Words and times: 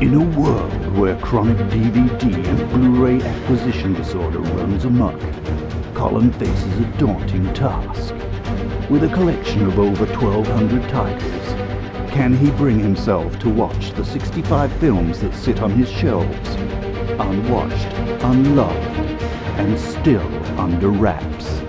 In 0.00 0.14
a 0.14 0.40
world 0.40 0.96
where 0.96 1.14
chronic 1.18 1.58
DVD 1.68 2.34
and 2.46 2.70
Blu-ray 2.70 3.20
acquisition 3.20 3.92
disorder 3.92 4.38
runs 4.38 4.86
amok, 4.86 5.20
Colin 5.92 6.32
faces 6.32 6.78
a 6.78 6.84
daunting 6.96 7.52
task. 7.52 8.14
With 8.88 9.04
a 9.04 9.12
collection 9.12 9.66
of 9.66 9.78
over 9.78 10.06
1,200 10.06 10.88
titles, 10.88 12.10
can 12.10 12.34
he 12.34 12.50
bring 12.52 12.78
himself 12.78 13.38
to 13.40 13.50
watch 13.50 13.92
the 13.92 14.02
65 14.02 14.72
films 14.78 15.20
that 15.20 15.34
sit 15.34 15.60
on 15.60 15.70
his 15.72 15.90
shelves, 15.90 16.48
unwatched, 17.20 17.92
unloved, 18.24 18.96
and 19.58 19.78
still 19.78 20.58
under 20.58 20.88
wraps? 20.88 21.60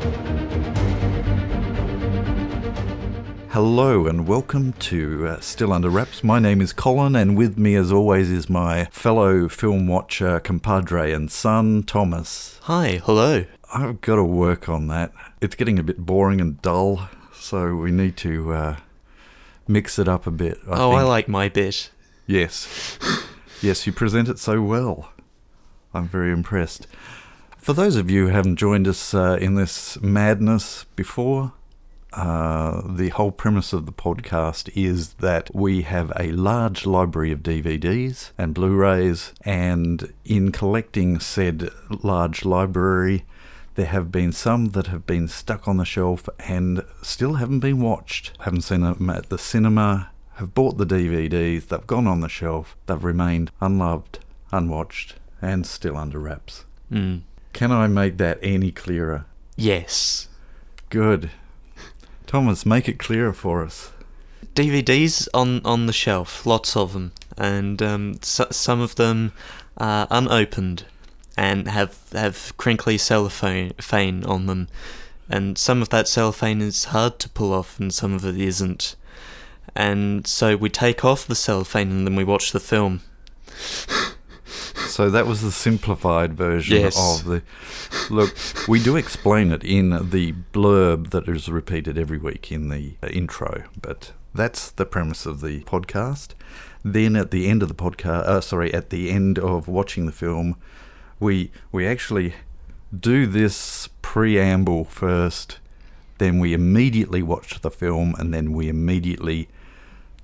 Hello 3.52 4.08
and 4.08 4.30
welcome 4.30 4.72
to 4.80 5.28
uh, 5.28 5.40
Still 5.42 5.74
Under 5.74 5.90
Wraps. 5.90 6.24
My 6.24 6.40
name 6.40 6.62
is 6.62 6.72
Colin, 6.72 7.18
and 7.18 7.38
with 7.38 7.58
me, 7.58 7.76
as 7.76 7.92
always, 7.92 8.32
is 8.32 8.50
my 8.50 8.86
fellow 8.86 9.50
film 9.50 9.90
watcher, 9.90 10.40
compadre, 10.40 11.12
and 11.12 11.30
son, 11.30 11.84
Thomas. 11.84 12.62
Hi, 12.62 13.02
hello. 13.04 13.44
I've 13.74 14.00
got 14.00 14.16
to 14.16 14.24
work 14.24 14.70
on 14.70 14.88
that. 14.88 15.12
It's 15.42 15.56
getting 15.56 15.78
a 15.78 15.84
bit 15.84 16.06
boring 16.06 16.40
and 16.40 16.62
dull, 16.62 17.10
so 17.34 17.76
we 17.76 17.92
need 17.92 18.16
to 18.18 18.54
uh, 18.54 18.78
mix 19.68 20.00
it 20.00 20.08
up 20.08 20.26
a 20.26 20.32
bit. 20.32 20.58
I 20.66 20.80
oh, 20.80 20.92
I 20.92 21.02
like 21.02 21.28
my 21.28 21.50
bit. 21.50 21.92
Yes. 22.26 22.98
yes, 23.62 23.86
you 23.86 23.92
present 23.92 24.30
it 24.30 24.40
so 24.40 24.62
well. 24.62 25.12
I'm 25.94 26.08
very 26.08 26.32
impressed. 26.32 26.88
For 27.58 27.74
those 27.74 27.98
of 27.98 28.10
you 28.10 28.28
who 28.28 28.34
haven't 28.34 28.56
joined 28.56 28.88
us 28.88 29.14
uh, 29.14 29.38
in 29.42 29.56
this 29.56 30.02
madness 30.02 30.86
before, 30.96 31.52
uh, 32.14 32.82
the 32.86 33.10
whole 33.10 33.32
premise 33.32 33.74
of 33.74 33.86
the 33.86 33.92
podcast 33.92 34.70
is 34.76 35.14
that 35.16 35.54
we 35.56 35.84
have 35.84 36.12
a 36.20 36.32
large 36.32 36.86
library 36.86 37.32
of 37.32 37.40
DVDs 37.40 38.32
and 38.38 38.54
Blu 38.54 38.76
rays, 38.76 39.34
and 39.46 40.14
in 40.26 40.52
collecting 40.52 41.20
said 41.20 41.70
large 41.90 42.44
library, 42.44 43.26
there 43.76 43.86
have 43.86 44.12
been 44.12 44.34
some 44.34 44.68
that 44.68 44.88
have 44.88 45.06
been 45.06 45.28
stuck 45.28 45.68
on 45.68 45.78
the 45.78 45.86
shelf 45.86 46.28
and 46.40 46.84
still 47.02 47.36
haven't 47.36 47.62
been 47.62 47.80
watched. 47.80 48.34
Haven't 48.42 48.62
seen 48.62 48.82
them 48.82 49.10
at 49.10 49.30
the 49.30 49.38
cinema, 49.38 50.12
have 50.36 50.54
bought 50.54 50.78
the 50.78 50.86
DVDs, 50.86 51.68
they've 51.68 51.88
gone 51.88 52.08
on 52.08 52.20
the 52.20 52.30
shelf, 52.30 52.76
they've 52.88 53.04
remained 53.04 53.52
unloved, 53.62 54.20
unwatched, 54.52 55.16
and 55.42 55.66
still 55.66 55.96
under 55.96 56.20
wraps. 56.20 56.66
Mm. 56.92 57.22
Can 57.54 57.72
I 57.72 57.88
make 57.88 58.18
that 58.18 58.40
any 58.42 58.72
clearer? 58.72 59.26
Yes. 59.56 60.28
Good. 60.90 61.32
Thomas, 62.32 62.66
make 62.66 62.88
it 62.88 62.98
clearer 62.98 63.34
for 63.34 63.62
us. 63.62 63.92
DVDs 64.56 65.28
on, 65.34 65.60
on 65.66 65.86
the 65.86 65.92
shelf, 65.92 66.46
lots 66.46 66.78
of 66.78 66.94
them, 66.94 67.12
and 67.38 67.82
um, 67.82 68.16
s- 68.22 68.40
some 68.52 68.80
of 68.80 68.96
them 68.96 69.34
are 69.76 70.08
unopened 70.10 70.86
and 71.36 71.68
have 71.68 71.98
have 72.14 72.54
crinkly 72.56 72.98
cellophane 72.98 74.24
on 74.24 74.46
them, 74.46 74.70
and 75.30 75.58
some 75.58 75.82
of 75.82 75.90
that 75.90 76.08
cellophane 76.08 76.62
is 76.62 76.86
hard 76.86 77.20
to 77.20 77.28
pull 77.28 77.52
off, 77.52 77.78
and 77.82 77.94
some 77.94 78.14
of 78.14 78.24
it 78.24 78.40
isn't. 78.40 78.96
And 79.76 80.26
so 80.26 80.56
we 80.56 80.70
take 80.70 81.04
off 81.04 81.28
the 81.28 81.36
cellophane 81.36 81.92
and 81.92 82.08
then 82.08 82.16
we 82.16 82.24
watch 82.24 82.54
the 82.54 82.62
film. 82.62 83.02
So 85.02 85.10
that 85.10 85.26
was 85.26 85.42
the 85.42 85.52
simplified 85.52 86.36
version 86.36 86.80
Yes. 86.80 86.96
of 86.96 87.26
the. 87.26 87.42
Look, 88.14 88.36
we 88.68 88.80
do 88.80 88.96
explain 88.96 89.52
it 89.52 89.64
in 89.64 89.90
the 90.12 90.36
blurb 90.54 91.10
that 91.10 91.28
is 91.28 91.50
repeated 91.50 91.98
every 91.98 92.20
week 92.20 92.52
in 92.52 92.70
the 92.70 92.98
uh, 93.02 93.08
intro, 93.08 93.64
but 93.82 94.12
that's 94.36 94.70
the 94.70 94.86
premise 94.86 95.26
of 95.26 95.42
the 95.42 95.62
podcast. 95.62 96.36
Then 96.86 97.16
at 97.16 97.32
the 97.32 97.48
end 97.50 97.64
of 97.64 97.68
the 97.68 97.74
podcast, 97.74 98.28
uh, 98.28 98.42
sorry, 98.42 98.72
at 98.76 98.92
the 98.92 99.10
end 99.10 99.40
of 99.40 99.68
watching 99.68 100.06
the 100.06 100.12
film, 100.12 100.56
we 101.20 101.50
we 101.72 101.88
actually 101.88 102.36
do 102.96 103.26
this 103.26 103.90
preamble 104.04 104.84
first. 104.84 105.58
Then 106.20 106.38
we 106.38 106.54
immediately 106.54 107.24
watch 107.24 107.60
the 107.62 107.72
film, 107.72 108.14
and 108.20 108.32
then 108.32 108.52
we 108.54 108.70
immediately 108.70 109.50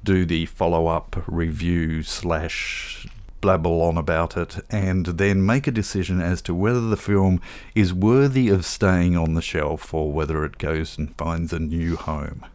do 0.04 0.24
the 0.24 0.46
follow 0.46 0.86
up 0.86 1.24
review 1.26 2.04
slash 2.04 3.08
blabble 3.48 3.82
on 3.82 3.98
about 3.98 4.36
it 4.36 4.58
and 4.70 5.06
then 5.06 5.46
make 5.46 5.68
a 5.68 5.72
decision 5.72 6.20
as 6.20 6.42
to 6.42 6.54
whether 6.54 6.82
the 6.82 6.98
film 6.98 7.40
is 7.74 7.94
worthy 7.94 8.50
of 8.50 8.66
staying 8.66 9.16
on 9.16 9.36
the 9.36 9.42
shelf 9.42 9.94
or 9.94 10.12
whether 10.12 10.44
it 10.44 10.58
goes 10.58 10.98
and 10.98 11.16
finds 11.16 11.54
a 11.54 11.60
new 11.60 11.96
home. 11.96 12.46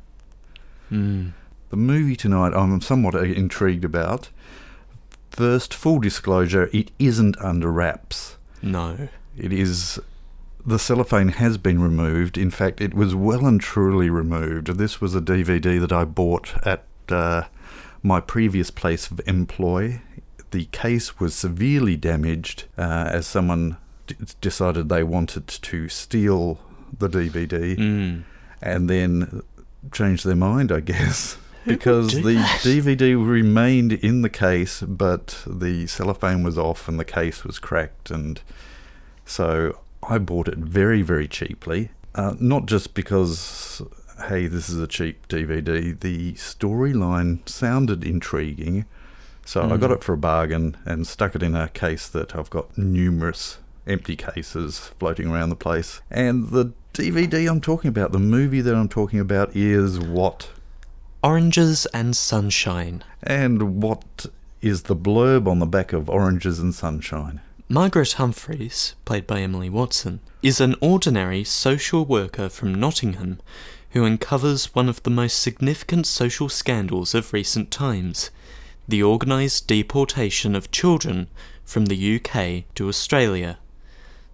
Mm. 0.91 1.33
The 1.71 1.77
movie 1.77 2.15
tonight 2.15 2.53
I'm 2.53 2.83
somewhat 2.83 3.15
intrigued 3.15 3.87
about. 3.87 4.29
First, 5.31 5.73
full 5.73 5.99
disclosure, 5.99 6.69
it 6.75 6.91
isn't 6.99 7.39
under 7.39 7.73
wraps. 7.73 8.37
No. 8.61 9.09
It 9.35 9.51
is. 9.51 9.99
The 10.67 10.79
cellophane 10.79 11.29
has 11.29 11.57
been 11.57 11.81
removed. 11.81 12.37
In 12.37 12.51
fact, 12.51 12.83
it 12.83 12.93
was 12.93 13.15
well 13.15 13.47
and 13.47 13.59
truly 13.59 14.11
removed. 14.11 14.77
This 14.77 15.01
was 15.01 15.15
a 15.15 15.23
DVD 15.23 15.81
that 15.81 15.91
I 15.91 16.05
bought 16.05 16.55
at 16.67 16.85
uh, 17.09 17.45
my 18.03 18.21
previous 18.21 18.71
place 18.71 19.11
of 19.11 19.23
employ. 19.27 20.03
The 20.53 20.67
case 20.67 21.19
was 21.21 21.35
severely 21.35 21.97
damaged 21.97 22.65
uh, 22.79 23.09
as 23.13 23.27
someone 23.27 23.77
d- 24.07 24.15
decided 24.41 24.89
they 24.89 25.03
wanted 25.03 25.47
to 25.49 25.89
steal 25.89 26.61
the 26.99 27.09
DVD 27.09 27.77
Mm. 27.77 28.23
and 28.63 28.89
then 28.89 29.43
changed 29.93 30.25
their 30.25 30.37
mind, 30.37 30.71
I 30.71 30.81
guess. 30.81 31.37
Because 31.67 32.13
the 32.23 32.35
that? 32.35 32.61
DVD 32.63 33.15
remained 33.15 33.93
in 33.93 34.23
the 34.23 34.29
case, 34.31 34.83
but 34.83 35.43
the 35.47 35.87
cellophane 35.87 36.43
was 36.43 36.59
off 36.59 36.89
and 36.89 36.99
the 36.99 37.05
case 37.05 37.45
was 37.45 37.59
cracked, 37.61 38.11
and 38.11 38.41
so 39.25 39.79
I 40.03 40.19
bought 40.19 40.49
it 40.49 40.59
very, 40.59 41.03
very 41.03 41.29
cheaply. 41.29 41.91
Uh, 42.15 42.35
not 42.41 42.67
just 42.67 42.95
because, 42.95 43.81
hey, 44.29 44.49
this 44.49 44.69
is 44.69 44.79
a 44.81 44.87
cheap 44.89 45.29
DVD. 45.29 45.99
The 45.99 46.33
storyline 46.35 47.49
sounded 47.49 48.03
intriguing, 48.05 48.85
so 49.45 49.63
I 49.63 49.77
got 49.77 49.91
Mm. 49.91 49.95
it 49.95 50.05
for 50.05 50.13
a 50.13 50.19
bargain 50.19 50.77
and 50.85 51.07
stuck 51.07 51.35
it 51.35 51.43
in 51.43 51.55
a 51.55 51.69
case 51.69 52.09
that 52.09 52.35
I've 52.37 52.51
got 52.51 52.77
numerous 52.79 53.59
empty 53.87 54.15
cases 54.17 54.91
floating 54.99 55.27
around 55.29 55.49
the 55.51 55.57
place. 55.57 56.01
And 56.11 56.51
the 56.51 56.73
DVD 56.95 57.47
I'm 57.51 57.61
talking 57.61 57.89
about, 57.89 58.13
the 58.13 58.19
movie 58.19 58.61
that 58.61 58.75
I'm 58.75 58.89
talking 58.89 59.19
about, 59.19 59.55
is 59.57 59.99
what? 59.99 60.51
Oranges 61.23 61.87
and 61.87 62.17
sunshine. 62.17 63.05
And 63.23 63.81
what 63.83 64.27
is 64.61 64.83
the 64.85 64.97
blurb 64.97 65.47
on 65.49 65.59
the 65.59 65.67
back 65.67 65.93
of 65.93 66.09
Oranges 66.09 66.59
and 66.59 66.75
Sunshine? 66.75 67.41
Margaret 67.69 68.13
Humphreys, 68.13 68.95
played 69.05 69.27
by 69.27 69.41
Emily 69.41 69.71
Watson, 69.71 70.21
is 70.43 70.61
an 70.61 70.75
ordinary 70.81 71.43
social 71.45 72.05
worker 72.05 72.49
from 72.49 72.75
Nottingham 72.75 73.41
who 73.91 74.05
uncovers 74.05 74.75
one 74.75 74.89
of 74.89 75.03
the 75.05 75.11
most 75.11 75.39
significant 75.41 76.07
social 76.07 76.49
scandals 76.49 77.15
of 77.15 77.33
recent 77.33 77.71
times 77.71 78.31
the 78.93 79.03
organised 79.03 79.67
deportation 79.67 80.55
of 80.55 80.71
children 80.71 81.27
from 81.65 81.87
the 81.87 82.17
UK 82.17 82.65
to 82.75 82.89
Australia. 82.91 83.59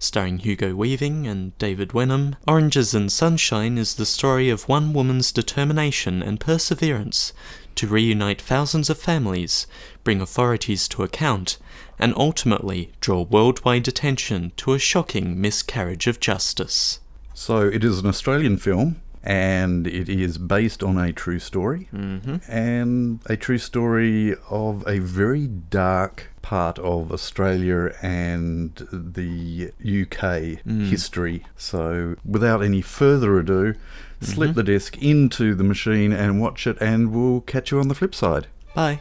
Starring 0.01 0.41
Hugo 0.41 0.75
Weaving 0.75 1.29
and 1.29 1.57
David 1.59 1.93
Wenham, 1.93 2.35
Oranges 2.49 2.93
and 2.93 3.13
Sunshine 3.13 3.79
is 3.79 3.95
the 3.95 4.05
story 4.05 4.51
of 4.51 4.69
one 4.69 4.93
woman's 4.93 5.31
determination 5.31 6.25
and 6.25 6.41
perseverance 6.41 7.33
to 7.77 7.87
reunite 7.87 8.43
thousands 8.43 8.91
of 8.91 8.99
families, 8.99 9.69
bring 10.03 10.21
authorities 10.21 10.89
to 10.89 11.05
account, 11.05 11.59
and 11.97 12.13
ultimately 12.17 12.91
draw 13.01 13.23
worldwide 13.23 13.87
attention 13.87 14.51
to 14.57 14.73
a 14.73 14.79
shocking 14.81 15.41
miscarriage 15.41 16.09
of 16.09 16.19
justice. 16.19 16.99
So 17.33 17.61
it 17.61 17.85
is 17.85 18.01
an 18.01 18.07
Australian 18.07 18.57
film, 18.57 19.01
and 19.29 19.87
it 19.87 20.09
is 20.09 20.39
based 20.39 20.83
on 20.83 20.97
a 20.99 21.13
true 21.13 21.39
story, 21.39 21.89
Mm-hmm. 21.95 22.37
and 22.51 23.21
a 23.27 23.37
true 23.37 23.59
story 23.59 24.35
of 24.49 24.83
a 24.89 24.99
very 25.01 25.47
dark 25.47 26.29
part 26.41 26.79
of 26.79 27.13
Australia 27.13 27.95
and 28.01 28.75
the 28.91 29.71
UK 29.85 30.59
Mm. 30.67 30.89
history. 30.89 31.45
So 31.57 32.17
without 32.25 32.63
any 32.63 32.81
further 32.81 33.39
ado, 33.39 33.75
slip 34.23 34.55
the 34.55 34.63
disc 34.63 34.97
into 35.03 35.55
the 35.55 35.65
machine 35.65 36.13
and 36.13 36.41
watch 36.41 36.67
it, 36.67 36.79
and 36.81 37.13
we'll 37.13 37.43
catch 37.43 37.71
you 37.71 37.79
on 37.81 37.89
the 37.89 37.95
flip 37.95 38.15
side. 38.15 38.47
Bye. 38.75 39.01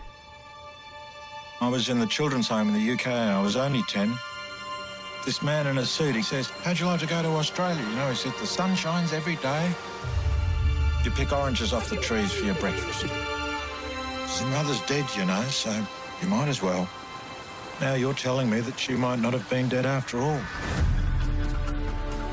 I 1.62 1.70
was 1.70 1.88
in 1.90 2.00
the 2.00 2.06
children's 2.06 2.48
home 2.50 2.68
in 2.68 2.74
the 2.74 2.92
UK. 2.94 3.08
I 3.08 3.42
was 3.42 3.56
only 3.56 3.82
10. 3.88 4.14
This 5.26 5.42
man 5.42 5.68
in 5.68 5.78
a 5.80 5.86
suit, 5.86 6.16
he 6.16 6.22
says, 6.22 6.48
How'd 6.64 6.80
you 6.80 6.86
like 6.86 7.00
to 7.00 7.08
go 7.08 7.22
to 7.22 7.30
Australia? 7.30 7.82
You 7.90 7.96
know, 7.96 8.10
he 8.10 8.16
said, 8.16 8.34
The 8.40 8.46
sun 8.46 8.76
shines 8.76 9.12
every 9.12 9.36
day. 9.38 9.72
You 11.04 11.12
pick 11.12 11.32
oranges 11.32 11.74
off 11.74 11.90
the 11.90 11.98
trees 11.98 12.32
for 12.34 12.46
your 12.46 12.56
breakfast. 12.56 13.04
His 13.04 14.42
mother's 14.48 14.82
dead, 14.82 15.06
you 15.16 15.26
know, 15.26 15.42
so 15.44 15.72
you 16.22 16.28
might 16.28 16.48
as 16.48 16.62
well. 16.62 16.88
Now 17.80 17.94
you're 17.94 18.14
telling 18.14 18.50
me 18.50 18.60
that 18.62 18.78
she 18.78 18.94
might 18.94 19.20
not 19.20 19.34
have 19.34 19.50
been 19.50 19.70
dead 19.70 19.86
after 19.86 20.20
all. 20.20 20.40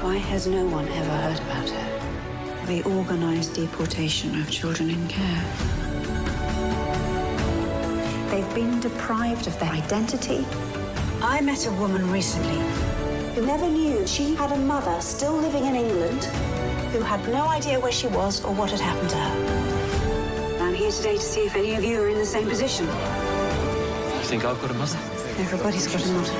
Why 0.01 0.17
has 0.17 0.47
no 0.47 0.67
one 0.67 0.89
ever 0.89 1.17
heard 1.17 1.41
about 1.41 1.69
her? 1.69 2.67
The 2.67 2.83
organised 2.85 3.55
deportation 3.55 4.41
of 4.41 4.51
children 4.51 4.91
in 4.91 5.07
care. 5.09 5.45
They've 8.31 8.55
been 8.55 8.81
deprived 8.81 9.47
of 9.47 9.59
their 9.61 9.71
identity. 9.71 10.47
I 11.23 11.41
met 11.41 11.67
a 11.67 11.73
woman 11.73 12.11
recently 12.11 12.59
who 13.35 13.47
never 13.47 13.69
knew 13.69 14.07
she 14.07 14.35
had 14.35 14.53
a 14.53 14.57
mother 14.57 15.01
still 15.01 15.35
living 15.35 15.67
in 15.67 15.77
England 15.77 16.25
who 16.95 17.01
had 17.01 17.29
no 17.29 17.49
idea 17.49 17.81
where 17.81 17.91
she 17.91 18.07
was 18.07 18.45
or 18.45 18.55
what 18.55 18.71
had 18.71 18.79
happened 18.79 19.11
to 19.11 19.17
her. 19.17 20.63
I'm 20.63 20.75
here 20.75 20.93
today 20.93 21.17
to 21.17 21.21
see 21.21 21.41
if 21.41 21.57
any 21.57 21.75
of 21.75 21.83
you 21.83 22.01
are 22.01 22.09
in 22.09 22.19
the 22.19 22.25
same 22.25 22.49
position. 22.49 22.87
You 22.87 24.23
think 24.31 24.45
I've 24.45 24.61
got 24.63 24.71
a 24.71 24.75
mother? 24.75 24.97
Everybody's 25.39 25.89
got 25.89 26.07
a 26.07 26.13
mother. 26.13 26.33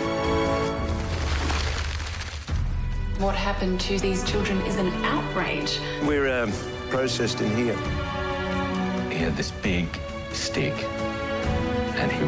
What 3.19 3.35
happened 3.35 3.81
to 3.81 3.99
these 3.99 4.23
children 4.31 4.61
is 4.61 4.77
an 4.77 4.93
outrage. 5.05 5.81
We're 6.05 6.31
um, 6.43 6.53
processed 6.89 7.41
in 7.41 7.51
here. 7.57 7.77
He 9.11 9.19
had 9.19 9.37
this 9.37 9.51
big 9.51 9.89
stick, 10.31 10.75
and 11.99 12.13
he 12.13 12.21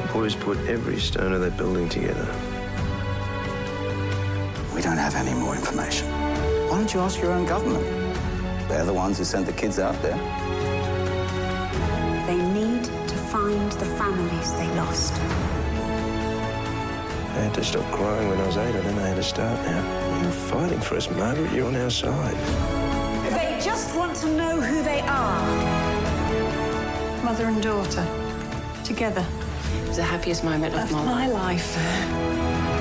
The 0.00 0.12
boys 0.14 0.34
put 0.34 0.56
every 0.60 0.98
stone 0.98 1.34
of 1.34 1.42
that 1.42 1.58
building 1.58 1.90
together. 1.90 2.51
We 4.82 4.88
don't 4.88 4.98
have 4.98 5.14
any 5.14 5.32
more 5.32 5.54
information. 5.54 6.08
Why 6.68 6.78
don't 6.78 6.92
you 6.92 6.98
ask 6.98 7.22
your 7.22 7.30
own 7.30 7.46
government? 7.46 7.84
They're 8.68 8.84
the 8.84 8.92
ones 8.92 9.16
who 9.16 9.22
sent 9.24 9.46
the 9.46 9.52
kids 9.52 9.78
out 9.78 9.94
there. 10.02 10.16
They 12.26 12.42
need 12.52 12.82
to 12.82 13.14
find 13.30 13.70
the 13.70 13.84
families 13.84 14.52
they 14.54 14.66
lost. 14.74 15.12
I 17.36 17.42
had 17.44 17.54
to 17.54 17.62
stop 17.62 17.88
crying 17.92 18.28
when 18.28 18.40
I 18.40 18.46
was 18.48 18.56
eight, 18.56 18.74
and 18.74 18.84
then 18.84 18.98
I 18.98 19.06
had 19.06 19.14
to 19.18 19.22
start 19.22 19.56
now. 19.64 20.20
You're 20.20 20.32
fighting 20.32 20.80
for 20.80 20.96
us, 20.96 21.08
Margaret. 21.12 21.52
You're 21.52 21.68
on 21.68 21.76
our 21.76 21.88
side. 21.88 22.34
They 23.30 23.60
just 23.64 23.94
want 23.96 24.16
to 24.16 24.26
know 24.36 24.60
who 24.60 24.82
they 24.82 25.02
are. 25.02 25.42
Mother 27.22 27.46
and 27.46 27.62
daughter, 27.62 28.04
together. 28.82 29.24
It 29.84 29.86
was 29.86 29.98
the 29.98 30.02
happiest 30.02 30.42
moment 30.42 30.74
of 30.74 30.80
Of 30.80 30.90
my, 30.90 31.04
my 31.04 31.26
life. 31.28 31.76
life. 31.76 32.71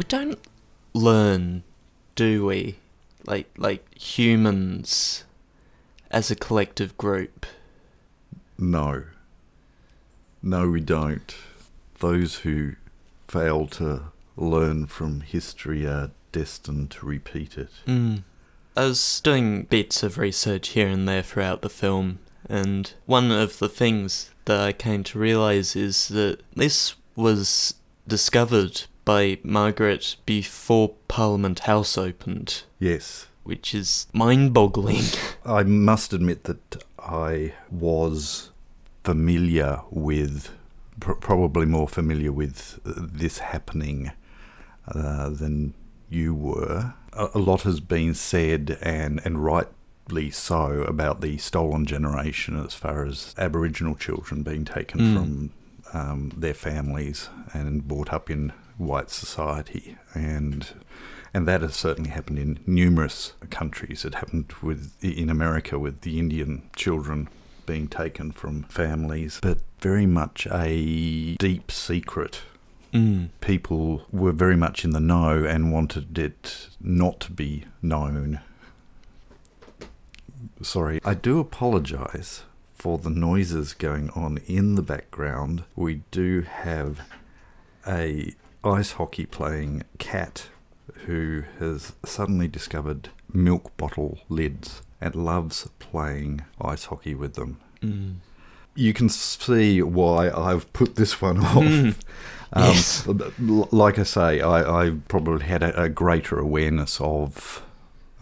We 0.00 0.04
don't 0.04 0.38
learn, 0.94 1.62
do 2.14 2.46
we? 2.46 2.76
Like 3.26 3.50
like 3.58 3.84
humans 3.98 5.24
as 6.10 6.30
a 6.30 6.34
collective 6.34 6.96
group. 6.96 7.44
No. 8.56 9.02
No, 10.42 10.70
we 10.70 10.80
don't. 10.80 11.34
Those 11.98 12.36
who 12.36 12.76
fail 13.28 13.66
to 13.66 14.04
learn 14.38 14.86
from 14.86 15.20
history 15.20 15.86
are 15.86 16.12
destined 16.32 16.92
to 16.92 17.04
repeat 17.04 17.58
it. 17.58 17.70
Mm. 17.86 18.22
I 18.74 18.86
was 18.86 19.20
doing 19.20 19.64
bits 19.64 20.02
of 20.02 20.16
research 20.16 20.68
here 20.68 20.88
and 20.88 21.06
there 21.06 21.22
throughout 21.22 21.60
the 21.60 21.68
film, 21.68 22.20
and 22.48 22.90
one 23.04 23.30
of 23.30 23.58
the 23.58 23.68
things 23.68 24.30
that 24.46 24.60
I 24.60 24.72
came 24.72 25.04
to 25.04 25.18
realize 25.18 25.76
is 25.76 26.08
that 26.08 26.40
this 26.56 26.94
was 27.16 27.74
discovered 28.08 28.84
by 29.04 29.38
Margaret 29.42 30.16
before 30.26 30.94
Parliament 31.08 31.60
House 31.60 31.96
opened, 31.98 32.62
Yes. 32.78 33.26
which 33.44 33.74
is 33.74 34.06
mind 34.12 34.52
boggling. 34.54 35.04
I 35.44 35.62
must 35.64 36.12
admit 36.12 36.44
that 36.44 36.82
I 36.98 37.54
was 37.70 38.50
familiar 39.04 39.80
with, 39.90 40.50
pr- 41.00 41.12
probably 41.14 41.66
more 41.66 41.88
familiar 41.88 42.32
with 42.32 42.78
uh, 42.84 42.92
this 42.96 43.38
happening 43.38 44.12
uh, 44.88 45.30
than 45.30 45.74
you 46.08 46.34
were. 46.34 46.94
A, 47.12 47.28
a 47.34 47.38
lot 47.38 47.62
has 47.62 47.80
been 47.80 48.14
said, 48.14 48.78
and, 48.82 49.20
and 49.24 49.42
rightly 49.42 50.30
so, 50.30 50.82
about 50.82 51.20
the 51.20 51.38
stolen 51.38 51.86
generation 51.86 52.62
as 52.62 52.74
far 52.74 53.04
as 53.06 53.34
Aboriginal 53.38 53.94
children 53.94 54.42
being 54.42 54.64
taken 54.64 55.00
Mm. 55.00 55.14
from 55.14 55.50
um, 55.92 56.32
their 56.36 56.54
families 56.54 57.28
and 57.52 57.86
brought 57.88 58.12
up 58.12 58.30
in 58.30 58.52
white 58.80 59.10
society. 59.10 59.96
And 60.14 60.66
and 61.32 61.46
that 61.46 61.60
has 61.60 61.76
certainly 61.76 62.10
happened 62.10 62.38
in 62.38 62.58
numerous 62.66 63.34
countries. 63.50 64.04
It 64.04 64.16
happened 64.16 64.52
with 64.62 64.92
in 65.02 65.30
America 65.30 65.78
with 65.78 66.00
the 66.00 66.18
Indian 66.18 66.68
children 66.74 67.28
being 67.66 67.86
taken 67.86 68.32
from 68.32 68.64
families, 68.64 69.38
but 69.40 69.58
very 69.78 70.06
much 70.06 70.48
a 70.50 71.36
deep 71.36 71.70
secret. 71.70 72.42
Mm. 72.92 73.28
People 73.40 74.06
were 74.10 74.32
very 74.32 74.56
much 74.56 74.84
in 74.84 74.90
the 74.90 74.98
know 74.98 75.44
and 75.44 75.72
wanted 75.72 76.18
it 76.18 76.68
not 76.80 77.20
to 77.20 77.32
be 77.32 77.64
known. 77.80 78.40
Sorry, 80.62 81.00
I 81.04 81.14
do 81.14 81.38
apologise 81.38 82.42
for 82.74 82.98
the 82.98 83.10
noises 83.10 83.72
going 83.72 84.10
on 84.10 84.38
in 84.46 84.74
the 84.74 84.82
background. 84.82 85.62
We 85.76 86.02
do 86.10 86.40
have 86.40 87.02
a 87.86 88.34
ice 88.64 88.92
hockey 88.92 89.26
playing 89.26 89.82
cat 89.98 90.48
who 91.06 91.44
has 91.58 91.92
suddenly 92.04 92.48
discovered 92.48 93.08
milk 93.32 93.76
bottle 93.76 94.18
lids 94.28 94.82
and 95.00 95.14
loves 95.14 95.68
playing 95.78 96.42
ice 96.60 96.86
hockey 96.86 97.14
with 97.14 97.34
them. 97.34 97.58
Mm. 97.80 98.16
You 98.74 98.92
can 98.92 99.08
see 99.08 99.82
why 99.82 100.30
I've 100.30 100.70
put 100.72 100.96
this 100.96 101.20
one 101.20 101.38
off. 101.44 101.54
Mm. 101.54 101.94
Um, 102.52 102.62
Yes. 102.74 103.06
Like 103.38 103.98
I 103.98 104.02
say, 104.02 104.40
I, 104.40 104.86
I 104.86 104.90
probably 105.08 105.46
had 105.46 105.62
a, 105.62 105.82
a 105.84 105.88
greater 105.88 106.38
awareness 106.38 107.00
of 107.00 107.64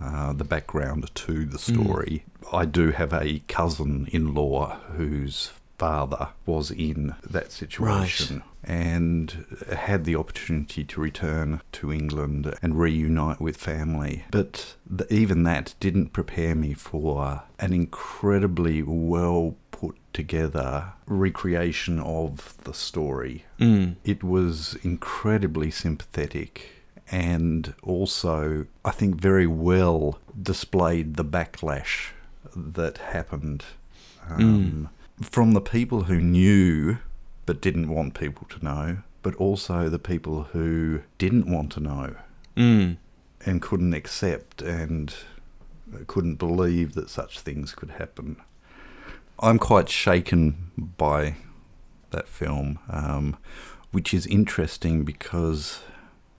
uh, 0.01 0.33
the 0.33 0.45
background 0.45 1.11
to 1.15 1.45
the 1.45 1.59
story. 1.59 2.25
I 2.53 2.65
do 2.65 2.93
have 2.93 3.13
a 3.13 3.41
cousin 3.49 4.07
in 4.13 4.35
law 4.35 4.79
whose 4.97 5.51
father 5.79 6.29
was 6.47 6.71
in 6.71 7.15
that 7.29 7.53
situation 7.53 8.43
and 8.65 9.45
had 9.73 10.05
the 10.05 10.17
opportunity 10.17 10.85
to 10.85 11.01
return 11.01 11.61
to 11.73 11.93
England 11.93 12.55
and 12.63 12.79
reunite 12.79 13.41
with 13.41 13.57
family. 13.57 14.25
But 14.31 14.77
th- 14.97 15.11
even 15.11 15.45
that 15.45 15.75
didn't 15.81 16.13
prepare 16.13 16.55
me 16.55 16.75
for 16.75 17.43
an 17.59 17.73
incredibly 17.73 18.83
well 18.83 19.57
put 19.71 19.97
together 20.13 20.93
recreation 21.07 22.01
of 22.01 22.57
the 22.65 22.75
story. 22.75 23.45
Mm. 23.61 23.97
It 24.05 24.25
was 24.25 24.77
incredibly 24.83 25.71
sympathetic 25.71 26.79
and 27.11 27.75
also, 27.83 28.67
I 28.85 28.91
think, 28.91 29.17
very 29.17 29.47
well 29.47 30.19
displayed 30.41 31.15
the 31.17 31.25
backlash 31.25 32.11
that 32.55 32.99
happened 32.99 33.65
um, 34.29 34.91
from 35.23 35.53
the 35.53 35.61
people 35.61 36.05
who 36.05 36.21
knew 36.21 36.99
but 37.49 37.63
didn't 37.63 37.89
want 37.89 38.13
people 38.13 38.47
to 38.51 38.63
know, 38.63 38.99
but 39.23 39.35
also 39.37 39.89
the 39.89 39.99
people 39.99 40.43
who 40.53 41.01
didn't 41.17 41.51
want 41.51 41.73
to 41.73 41.81
know 41.81 42.15
Mm. 42.59 42.99
and 43.47 43.63
couldn't 43.63 43.95
accept 43.95 44.61
and 44.61 45.15
couldn't 46.07 46.35
believe 46.35 46.93
that 46.93 47.09
such 47.09 47.41
things 47.41 47.75
could 47.75 47.93
happen. 47.93 48.37
I'm 49.41 49.59
quite 49.59 49.89
shaken 49.89 50.71
by 50.99 51.37
that 52.11 52.29
film, 52.29 52.81
um, 52.91 53.37
which 53.93 54.13
is 54.13 54.27
interesting 54.27 55.05
because 55.05 55.81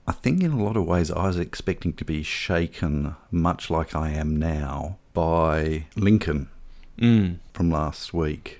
I 0.06 0.12
think 0.12 0.40
in 0.44 0.52
a 0.52 0.62
lot 0.62 0.76
of 0.76 0.86
ways 0.86 1.10
I 1.10 1.26
was 1.26 1.38
expecting 1.40 1.92
to 1.94 2.04
be 2.04 2.22
shaken, 2.22 3.16
much 3.32 3.68
like 3.68 3.96
I 3.96 4.10
am 4.10 4.36
now, 4.36 4.98
by 5.12 5.86
Lincoln 5.96 6.50
Mm. 6.98 7.38
from 7.52 7.68
last 7.70 8.14
week 8.14 8.59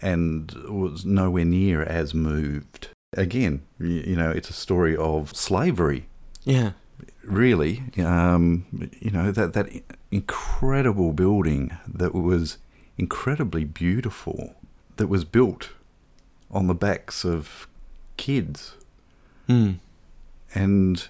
and 0.00 0.52
was 0.68 1.04
nowhere 1.04 1.44
near 1.44 1.82
as 1.82 2.14
moved. 2.14 2.88
Again, 3.16 3.62
you 3.78 4.16
know, 4.16 4.30
it's 4.30 4.50
a 4.50 4.54
story 4.54 4.96
of 4.96 5.34
slavery 5.36 6.06
Yeah. 6.44 6.72
really, 7.24 7.84
um, 7.98 8.66
you 9.00 9.10
know, 9.10 9.32
that, 9.32 9.52
that 9.54 9.68
incredible 10.10 11.12
building 11.12 11.76
that 11.86 12.14
was 12.14 12.58
incredibly 12.96 13.64
beautiful, 13.64 14.54
that 14.96 15.08
was 15.08 15.24
built 15.24 15.70
on 16.50 16.66
the 16.66 16.74
backs 16.74 17.24
of 17.24 17.66
kids. 18.16 18.74
Mm. 19.48 19.78
And 20.54 21.08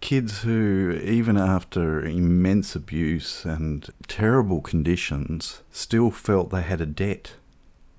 kids 0.00 0.42
who, 0.42 0.92
even 1.02 1.36
after 1.36 2.04
immense 2.04 2.74
abuse 2.76 3.44
and 3.44 3.88
terrible 4.08 4.60
conditions, 4.60 5.62
still 5.70 6.10
felt 6.10 6.50
they 6.50 6.62
had 6.62 6.80
a 6.80 6.86
debt 6.86 7.34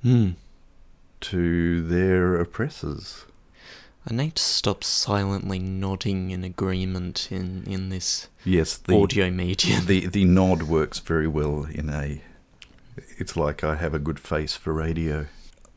Mm. 0.08 0.36
to 1.22 1.82
their 1.88 2.36
oppressors. 2.40 3.26
I 4.10 4.14
need 4.14 4.36
to 4.36 4.44
stop 4.44 4.84
silently 4.86 5.60
nodding 5.60 6.32
in 6.32 6.46
agreement 6.46 7.28
in, 7.30 7.66
in 7.68 7.90
this 7.90 8.30
Yes, 8.46 8.78
the 8.78 8.96
audio 8.96 9.30
medium. 9.30 9.86
The 9.86 10.08
the 10.08 10.24
nod 10.24 10.64
works 10.64 11.00
very 11.00 11.28
well 11.28 11.66
in 11.66 11.90
a. 11.90 12.22
It's 13.18 13.36
like 13.36 13.64
I 13.64 13.76
have 13.76 13.94
a 13.94 14.00
good 14.00 14.20
face 14.20 14.56
for 14.56 14.72
radio. 14.72 15.28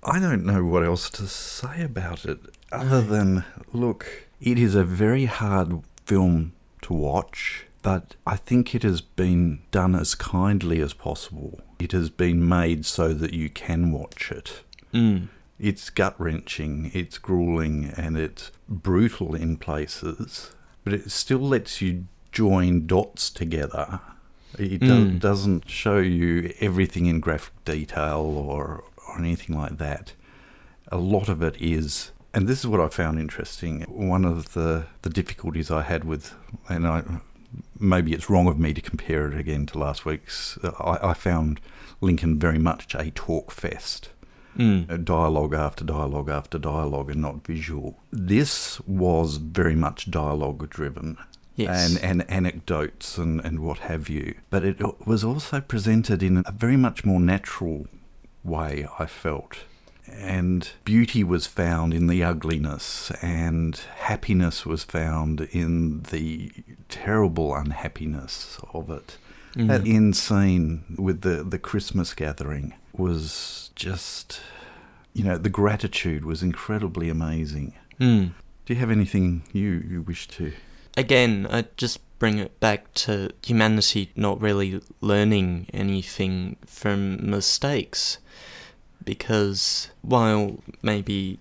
I 0.04 0.20
don't 0.20 0.44
know 0.44 0.64
what 0.64 0.84
else 0.84 1.10
to 1.10 1.26
say 1.26 1.82
about 1.82 2.24
it 2.24 2.38
other 2.72 3.02
than 3.02 3.44
look, 3.72 4.26
it 4.40 4.58
is 4.58 4.74
a 4.74 4.84
very 4.84 5.26
hard 5.26 5.82
film 6.06 6.52
to 6.82 6.92
watch, 6.92 7.66
but 7.82 8.16
I 8.26 8.36
think 8.36 8.74
it 8.74 8.82
has 8.82 9.00
been 9.00 9.60
done 9.70 9.94
as 9.94 10.14
kindly 10.14 10.80
as 10.80 10.92
possible. 10.92 11.60
It 11.78 11.92
has 11.92 12.10
been 12.10 12.46
made 12.48 12.84
so 12.84 13.14
that 13.14 13.32
you 13.32 13.48
can 13.48 13.90
watch 13.92 14.30
it. 14.30 14.62
Mm. 14.92 15.28
It's 15.58 15.90
gut 15.90 16.14
wrenching, 16.18 16.90
it's 16.94 17.18
grueling, 17.18 17.92
and 17.96 18.16
it's 18.16 18.50
brutal 18.68 19.34
in 19.34 19.56
places, 19.56 20.50
but 20.84 20.92
it 20.92 21.10
still 21.10 21.40
lets 21.40 21.80
you 21.80 22.06
join 22.32 22.86
dots 22.86 23.30
together. 23.30 24.00
It 24.58 24.80
do- 24.80 25.06
Mm. 25.12 25.20
doesn't 25.20 25.68
show 25.70 25.98
you 25.98 26.52
everything 26.60 27.06
in 27.06 27.20
graphic 27.20 27.52
detail 27.64 28.20
or, 28.20 28.84
or 29.08 29.18
anything 29.18 29.56
like 29.56 29.78
that. 29.78 30.12
A 30.90 30.96
lot 30.98 31.28
of 31.28 31.42
it 31.42 31.56
is, 31.60 32.10
and 32.34 32.48
this 32.48 32.60
is 32.60 32.66
what 32.66 32.80
I 32.80 32.88
found 32.88 33.20
interesting. 33.20 33.82
One 33.82 34.24
of 34.24 34.54
the, 34.54 34.86
the 35.02 35.10
difficulties 35.10 35.70
I 35.70 35.82
had 35.82 36.04
with, 36.04 36.34
and 36.68 36.86
I 36.86 37.02
maybe 37.78 38.12
it's 38.12 38.30
wrong 38.30 38.46
of 38.48 38.58
me 38.58 38.72
to 38.74 38.80
compare 38.80 39.30
it 39.30 39.38
again 39.38 39.66
to 39.66 39.78
last 39.78 40.04
week's. 40.04 40.58
I, 40.78 40.98
I 41.10 41.14
found 41.14 41.60
Lincoln 42.00 42.38
very 42.38 42.58
much 42.58 42.94
a 42.94 43.10
talk 43.10 43.50
fest 43.50 44.10
Mm. 44.58 45.04
dialogue 45.04 45.54
after 45.54 45.84
dialogue 45.84 46.28
after 46.28 46.58
dialogue 46.58 47.08
and 47.08 47.22
not 47.22 47.46
visual. 47.46 48.00
This 48.10 48.80
was 48.80 49.36
very 49.36 49.76
much 49.76 50.10
dialogue 50.10 50.68
driven. 50.68 51.16
Yes. 51.54 51.94
And, 51.94 52.04
and 52.04 52.30
anecdotes 52.30 53.16
and, 53.16 53.40
and 53.44 53.60
what 53.60 53.78
have 53.78 54.08
you. 54.08 54.34
But 54.50 54.64
it 54.64 54.80
was 55.06 55.22
also 55.22 55.60
presented 55.60 56.20
in 56.22 56.42
a 56.46 56.50
very 56.52 56.76
much 56.76 57.04
more 57.04 57.20
natural 57.20 57.86
way, 58.42 58.88
I 58.98 59.06
felt. 59.06 59.60
And 60.12 60.70
beauty 60.84 61.24
was 61.24 61.46
found 61.46 61.94
in 61.94 62.06
the 62.06 62.22
ugliness, 62.22 63.10
and 63.22 63.76
happiness 63.96 64.66
was 64.66 64.84
found 64.84 65.42
in 65.52 66.02
the 66.10 66.52
terrible 66.88 67.54
unhappiness 67.54 68.58
of 68.74 68.90
it. 68.90 69.16
Mm. 69.54 69.68
That 69.68 69.86
end 69.86 70.16
scene 70.16 70.84
with 70.98 71.22
the, 71.22 71.42
the 71.42 71.58
Christmas 71.58 72.14
gathering 72.14 72.74
was 72.92 73.70
just, 73.74 74.40
you 75.12 75.24
know, 75.24 75.36
the 75.36 75.48
gratitude 75.48 76.24
was 76.24 76.42
incredibly 76.42 77.08
amazing. 77.08 77.74
Mm. 77.98 78.32
Do 78.66 78.74
you 78.74 78.80
have 78.80 78.90
anything 78.90 79.42
you, 79.52 79.84
you 79.88 80.02
wish 80.02 80.28
to? 80.28 80.52
Again, 80.96 81.46
I 81.50 81.64
just 81.76 82.00
bring 82.18 82.38
it 82.38 82.60
back 82.60 82.92
to 82.94 83.30
humanity 83.42 84.12
not 84.14 84.40
really 84.40 84.80
learning 85.00 85.66
anything 85.72 86.56
from 86.66 87.28
mistakes. 87.28 88.18
Because 89.04 89.88
while 90.02 90.58
maybe 90.82 91.38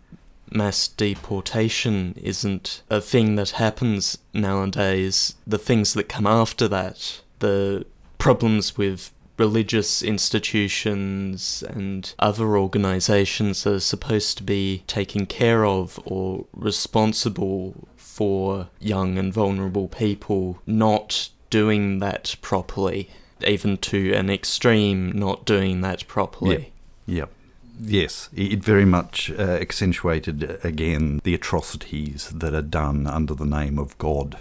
mass 0.51 0.87
deportation 0.87 2.15
isn't 2.21 2.81
a 2.89 3.01
thing 3.01 3.35
that 3.35 3.51
happens 3.51 4.17
nowadays, 4.33 5.35
the 5.45 5.59
things 5.59 5.93
that 5.93 6.09
come 6.09 6.25
after 6.27 6.67
that, 6.67 7.21
the 7.39 7.85
problems 8.17 8.77
with 8.77 9.11
religious 9.37 10.03
institutions 10.03 11.63
and 11.69 12.13
other 12.19 12.57
organizations 12.57 13.63
that 13.63 13.73
are 13.73 13.79
supposed 13.79 14.37
to 14.37 14.43
be 14.43 14.83
taking 14.85 15.25
care 15.25 15.65
of 15.65 15.99
or 16.03 16.45
responsible 16.53 17.87
for 17.95 18.67
young 18.79 19.17
and 19.17 19.33
vulnerable 19.33 19.87
people 19.87 20.59
not 20.67 21.29
doing 21.49 21.99
that 21.99 22.35
properly, 22.41 23.09
even 23.47 23.77
to 23.77 24.13
an 24.13 24.29
extreme 24.29 25.11
not 25.13 25.45
doing 25.45 25.79
that 25.81 26.05
properly. 26.07 26.73
Yep. 27.05 27.31
Yes, 27.79 28.29
it 28.35 28.61
very 28.63 28.85
much 28.85 29.31
uh, 29.31 29.41
accentuated 29.41 30.43
uh, 30.43 30.57
again 30.67 31.21
the 31.23 31.33
atrocities 31.33 32.29
that 32.35 32.53
are 32.53 32.61
done 32.61 33.07
under 33.07 33.33
the 33.33 33.45
name 33.45 33.79
of 33.79 33.97
God. 33.97 34.37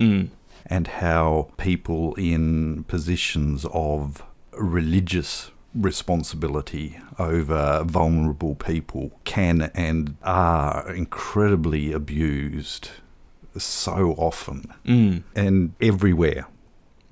Mm. 0.00 0.28
And 0.66 0.86
how 0.86 1.50
people 1.56 2.14
in 2.14 2.84
positions 2.84 3.66
of 3.72 4.22
religious 4.52 5.50
responsibility 5.74 6.98
over 7.18 7.82
vulnerable 7.84 8.54
people 8.54 9.12
can 9.24 9.70
and 9.74 10.16
are 10.22 10.92
incredibly 10.94 11.92
abused 11.92 12.90
so 13.56 14.14
often 14.18 14.72
Mm. 14.86 15.22
and 15.34 15.74
everywhere. 15.80 16.46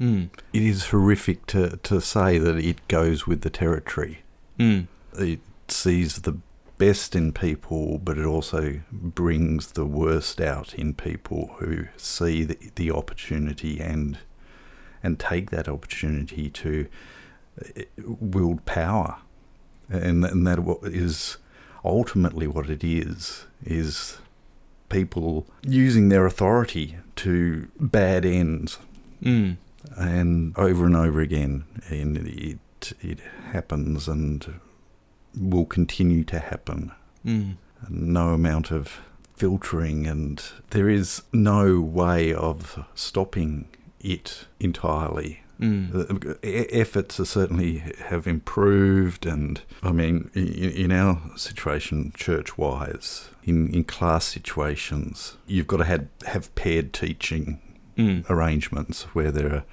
Mm. 0.00 0.28
It 0.52 0.62
is 0.62 0.86
horrific 0.88 1.46
to, 1.46 1.76
to 1.78 2.00
say 2.00 2.38
that 2.38 2.56
it 2.58 2.86
goes 2.88 3.26
with 3.26 3.40
the 3.42 3.50
territory. 3.50 4.18
Mm. 4.58 4.86
It 5.18 5.40
sees 5.70 6.22
the 6.22 6.38
best 6.78 7.14
in 7.16 7.32
people, 7.32 7.98
but 7.98 8.18
it 8.18 8.24
also 8.26 8.80
brings 8.92 9.72
the 9.72 9.86
worst 9.86 10.40
out 10.40 10.74
in 10.74 10.92
people 10.94 11.56
who 11.58 11.86
see 11.96 12.44
the, 12.44 12.58
the 12.74 12.90
opportunity 12.90 13.80
and 13.80 14.18
and 15.02 15.18
take 15.20 15.50
that 15.50 15.68
opportunity 15.68 16.50
to 16.50 16.86
uh, 17.60 17.82
wield 18.20 18.64
power, 18.66 19.16
and 19.88 20.24
and 20.24 20.46
that 20.46 20.58
is 20.84 21.38
ultimately 21.84 22.46
what 22.46 22.68
it 22.68 22.82
is 22.84 23.46
is 23.64 24.18
people 24.88 25.46
using 25.62 26.08
their 26.08 26.26
authority 26.26 26.96
to 27.16 27.68
bad 27.80 28.24
ends 28.24 28.78
Mm. 29.22 29.56
and 29.96 30.52
over 30.58 30.84
and 30.84 30.94
over 30.96 31.20
again, 31.20 31.64
and 31.88 32.18
it 32.18 32.58
it 33.00 33.18
happens 33.52 34.08
and 34.08 34.60
will 35.36 35.66
continue 35.66 36.24
to 36.24 36.38
happen. 36.38 36.92
Mm. 37.24 37.56
No 37.88 38.30
amount 38.30 38.70
of 38.70 39.00
filtering, 39.36 40.06
and 40.06 40.42
there 40.70 40.88
is 40.88 41.22
no 41.32 41.80
way 41.80 42.32
of 42.32 42.84
stopping 42.94 43.68
it 44.00 44.46
entirely. 44.60 45.42
Mm. 45.60 46.38
Efforts 46.42 47.18
are 47.18 47.24
certainly 47.24 47.78
have 48.06 48.26
improved, 48.26 49.26
and 49.26 49.60
I 49.82 49.92
mean, 49.92 50.30
in, 50.34 50.46
in 50.46 50.92
our 50.92 51.20
situation, 51.36 52.12
church-wise, 52.14 53.30
in, 53.44 53.72
in 53.72 53.84
class 53.84 54.24
situations, 54.24 55.36
you've 55.46 55.66
got 55.66 55.78
to 55.78 55.84
have, 55.84 56.06
have 56.26 56.54
paired 56.54 56.92
teaching 56.92 57.60
Mm. 57.96 58.28
arrangements 58.28 59.04
where 59.14 59.30
there 59.30 59.50
are, 59.54 59.64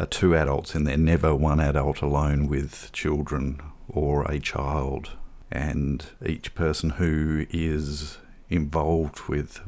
are 0.00 0.06
two 0.06 0.34
adults 0.34 0.74
in 0.74 0.82
there, 0.82 0.96
never 0.96 1.36
one 1.36 1.60
adult 1.60 2.02
alone 2.02 2.48
with 2.48 2.90
children 2.92 3.60
or 3.92 4.24
a 4.24 4.38
child, 4.38 5.12
and 5.50 6.06
each 6.24 6.54
person 6.54 6.90
who 6.90 7.46
is 7.50 8.18
involved 8.48 9.28
with, 9.28 9.60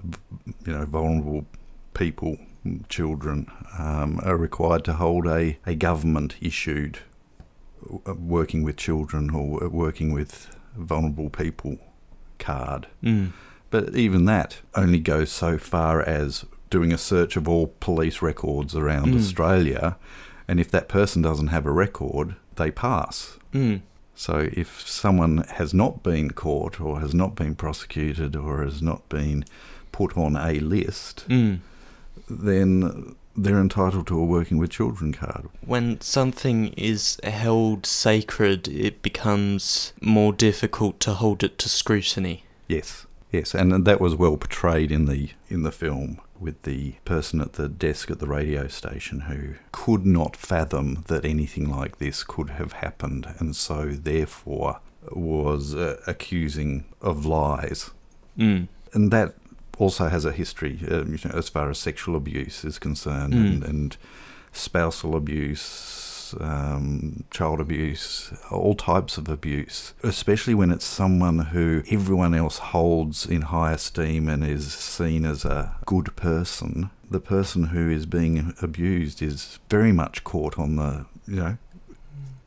you 0.66 0.72
know, 0.72 0.84
vulnerable 0.84 1.46
people, 1.94 2.36
children, 2.88 3.50
um, 3.78 4.20
are 4.24 4.36
required 4.36 4.84
to 4.84 4.94
hold 4.94 5.26
a, 5.26 5.58
a 5.66 5.74
government 5.74 6.36
issued 6.40 6.98
uh, 8.06 8.14
working 8.14 8.62
with 8.62 8.76
children 8.76 9.30
or 9.30 9.68
working 9.68 10.12
with 10.12 10.54
vulnerable 10.76 11.30
people 11.30 11.78
card. 12.38 12.86
Mm. 13.02 13.32
But 13.70 13.94
even 13.96 14.24
that 14.26 14.60
only 14.74 14.98
goes 14.98 15.30
so 15.32 15.58
far 15.58 16.02
as 16.02 16.44
doing 16.70 16.92
a 16.92 16.98
search 16.98 17.36
of 17.36 17.48
all 17.48 17.74
police 17.80 18.22
records 18.22 18.74
around 18.74 19.12
Mm. 19.12 19.18
Australia, 19.18 19.96
and 20.48 20.58
if 20.60 20.70
that 20.70 20.88
person 20.88 21.22
doesn't 21.22 21.48
have 21.48 21.66
a 21.66 21.72
record, 21.72 22.36
they 22.56 22.70
pass. 22.70 23.38
Mm. 23.52 23.82
So 24.14 24.48
if 24.52 24.86
someone 24.88 25.38
has 25.54 25.72
not 25.74 26.02
been 26.02 26.30
caught 26.32 26.80
or 26.80 27.00
has 27.00 27.14
not 27.14 27.34
been 27.34 27.54
prosecuted 27.54 28.36
or 28.36 28.62
has 28.62 28.80
not 28.82 29.08
been 29.08 29.44
put 29.90 30.16
on 30.16 30.36
a 30.36 30.60
list, 30.60 31.24
Mm. 31.28 31.60
then 32.28 33.14
they're 33.36 33.60
entitled 33.60 34.06
to 34.08 34.18
a 34.18 34.24
working 34.24 34.58
with 34.58 34.70
children 34.70 35.12
card. 35.12 35.48
When 35.64 36.00
something 36.00 36.68
is 36.76 37.18
held 37.24 37.86
sacred, 37.86 38.68
it 38.68 39.02
becomes 39.02 39.92
more 40.00 40.32
difficult 40.32 41.00
to 41.00 41.14
hold 41.14 41.42
it 41.42 41.58
to 41.58 41.68
scrutiny. 41.68 42.44
Yes, 42.68 43.06
yes, 43.30 43.54
and 43.54 43.84
that 43.86 44.00
was 44.00 44.14
well 44.14 44.36
portrayed 44.36 44.92
in 44.92 45.06
the 45.06 45.30
in 45.48 45.62
the 45.62 45.72
film 45.72 46.20
with 46.42 46.62
the 46.62 46.94
person 47.04 47.40
at 47.40 47.52
the 47.54 47.68
desk 47.68 48.10
at 48.10 48.18
the 48.18 48.26
radio 48.26 48.66
station 48.68 49.20
who 49.20 49.54
could 49.70 50.04
not 50.04 50.36
fathom 50.36 51.04
that 51.08 51.24
anything 51.24 51.68
like 51.70 51.98
this 51.98 52.24
could 52.24 52.50
have 52.50 52.72
happened, 52.74 53.26
and 53.38 53.54
so 53.56 53.90
therefore 53.92 54.80
was 55.10 55.74
uh, 55.74 56.00
accusing 56.06 56.84
of 57.00 57.24
lies, 57.26 57.90
Mm. 58.38 58.68
and 58.94 59.10
that 59.10 59.34
also 59.78 60.08
has 60.08 60.24
a 60.24 60.32
history 60.32 60.80
uh, 60.90 61.04
you 61.04 61.18
know, 61.24 61.34
as 61.34 61.48
far 61.48 61.68
as 61.70 61.78
sexual 61.78 62.16
abuse 62.16 62.64
is 62.64 62.78
concerned, 62.78 63.34
Mm. 63.34 63.46
and, 63.46 63.64
and 63.64 63.96
spousal 64.52 65.16
abuse 65.16 65.60
abuse, 66.32 66.50
um, 66.50 67.24
child 67.30 67.60
abuse, 67.60 68.32
all 68.50 68.74
types 68.74 69.18
of 69.18 69.28
abuse, 69.28 69.94
especially 70.02 70.54
when 70.54 70.70
it's 70.70 70.84
someone 70.84 71.38
who 71.38 71.82
everyone 71.90 72.34
else 72.34 72.58
holds 72.58 73.26
in 73.26 73.42
high 73.42 73.72
esteem 73.72 74.28
and 74.28 74.44
is 74.44 74.72
seen 74.72 75.24
as 75.24 75.44
a 75.44 75.76
good 75.86 76.14
person. 76.16 76.90
The 77.10 77.20
person 77.20 77.64
who 77.64 77.90
is 77.90 78.06
being 78.06 78.54
abused 78.62 79.22
is 79.22 79.58
very 79.68 79.92
much 79.92 80.24
caught 80.24 80.58
on 80.58 80.76
the, 80.76 81.06
you 81.26 81.36
know, 81.36 81.58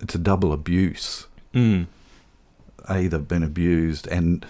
it's 0.02 0.16
a 0.16 0.20
double 0.20 0.52
abuse. 0.54 1.28
Mm. 1.54 1.88
A, 2.90 3.08
they've 3.08 3.28
been 3.28 3.44
abused, 3.44 4.08
and 4.08 4.46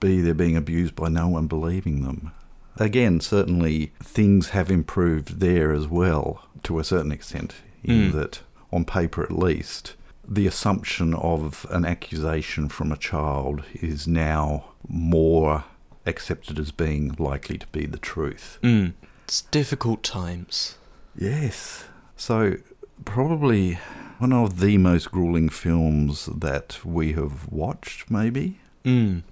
B, 0.00 0.20
they're 0.20 0.34
being 0.34 0.56
abused 0.56 0.94
by 0.96 1.08
no 1.08 1.28
one 1.28 1.46
believing 1.46 2.02
them. 2.02 2.32
Again, 2.78 3.20
certainly 3.20 3.92
things 4.02 4.50
have 4.50 4.70
improved 4.70 5.40
there 5.40 5.72
as 5.72 5.86
well 5.86 6.44
to 6.64 6.78
a 6.78 6.84
certain 6.84 7.12
extent, 7.12 7.54
in 7.82 8.10
Mm. 8.10 8.12
that, 8.12 8.40
on 8.72 8.84
paper 8.84 9.22
at 9.22 9.30
least, 9.32 9.94
the 10.26 10.46
assumption 10.46 11.14
of 11.14 11.66
an 11.70 11.84
accusation 11.84 12.68
from 12.68 12.90
a 12.90 12.96
child 12.96 13.62
is 13.74 14.06
now 14.08 14.64
more 14.88 15.64
accepted 16.04 16.58
as 16.58 16.70
being 16.72 17.14
likely 17.18 17.58
to 17.58 17.66
be 17.68 17.86
the 17.86 17.98
truth. 17.98 18.58
Mm. 18.62 18.94
It's 19.24 19.42
difficult 19.42 20.02
times. 20.02 20.76
Yes. 21.16 21.84
So, 22.16 22.56
probably 23.04 23.78
one 24.18 24.32
of 24.32 24.60
the 24.60 24.78
most 24.78 25.10
grueling 25.10 25.48
films 25.48 26.26
that 26.26 26.84
we 26.84 27.12
have 27.12 27.48
watched, 27.48 28.10
maybe. 28.10 28.60
Mm. 28.84 29.22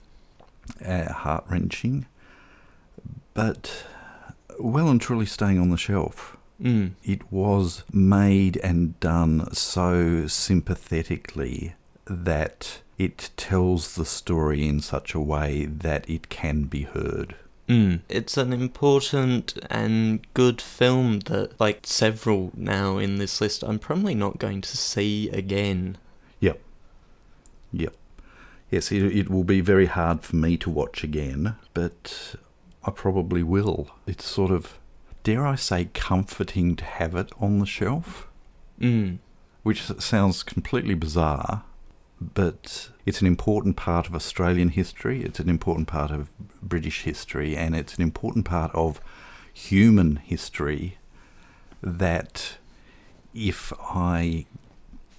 Uh, 0.85 1.13
Heart 1.13 1.45
wrenching. 1.49 2.07
But 3.35 3.85
well 4.59 4.89
and 4.89 5.01
truly 5.01 5.27
staying 5.27 5.59
on 5.59 5.71
the 5.71 5.77
shelf. 5.77 6.34
Mm. 6.61 6.93
It 7.03 7.33
was 7.33 7.85
made 7.93 8.57
and 8.59 8.99
done 9.01 9.53
so 9.53 10.27
sympathetically 10.27 11.75
that 12.07 12.81
it 12.97 13.31
tells 13.37 13.97
the 13.97 14.05
story 14.05 14.69
in 14.69 14.81
such 14.81 15.15
a 15.15 15.21
way 15.21 15.65
that 15.67 16.09
it 16.09 16.29
can 16.29 16.65
be 16.65 16.83
heard. 16.83 17.35
Mm. 17.69 18.01
It's 18.09 18.37
an 18.37 18.53
important 18.53 19.59
and 19.71 20.21
good 20.35 20.61
film 20.61 21.21
that, 21.21 21.59
like 21.59 21.87
several 21.87 22.53
now 22.55 22.99
in 22.99 23.17
this 23.17 23.41
list, 23.41 23.65
I'm 23.65 23.79
probably 23.79 24.15
not 24.15 24.39
going 24.39 24.61
to 24.61 24.77
see 24.77 25.31
again. 25.31 25.97
Yep. 26.41 26.61
Yep. 27.73 27.95
Yes, 28.71 28.93
it, 28.93 29.03
it 29.03 29.31
will 29.31 29.45
be 29.45 29.61
very 29.61 29.87
hard 29.87 30.23
for 30.23 30.37
me 30.37 30.57
to 30.59 30.71
watch 30.71 31.03
again, 31.03 31.57
but 31.73 32.37
I 32.85 32.91
probably 32.91 33.43
will. 33.43 33.89
It's 34.07 34.27
sort 34.27 34.51
of, 34.51 34.79
dare 35.25 35.45
I 35.47 35.57
say, 35.57 35.89
comforting 35.95 36.77
to 36.77 36.85
have 36.85 37.15
it 37.17 37.31
on 37.41 37.59
the 37.59 37.67
shelf, 37.67 38.29
Mm. 38.81 39.19
which 39.63 39.83
sounds 39.99 40.43
completely 40.43 40.95
bizarre, 40.95 41.63
but 42.21 42.91
it's 43.07 43.21
an 43.21 43.27
important 43.27 43.77
part 43.77 44.07
of 44.07 44.15
Australian 44.15 44.69
history, 44.71 45.23
it's 45.25 45.41
an 45.41 45.49
important 45.49 45.89
part 45.89 46.11
of 46.11 46.29
British 46.63 47.03
history, 47.03 47.57
and 47.57 47.75
it's 47.75 47.97
an 47.97 48.03
important 48.03 48.45
part 48.45 48.71
of 48.75 49.01
human 49.53 50.17
history 50.17 50.99
that 51.83 52.57
if 53.35 53.73
I 53.81 54.47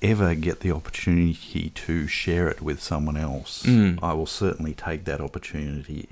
ever 0.02 0.36
get 0.36 0.60
the 0.60 0.72
opportunity 0.72 1.72
to 1.74 2.08
share 2.08 2.48
it 2.48 2.62
with 2.62 2.82
someone 2.82 3.18
else, 3.18 3.64
Mm. 3.64 4.00
I 4.04 4.14
will 4.14 4.26
certainly 4.28 4.74
take 4.74 5.06
that 5.06 5.22
opportunity, 5.22 6.10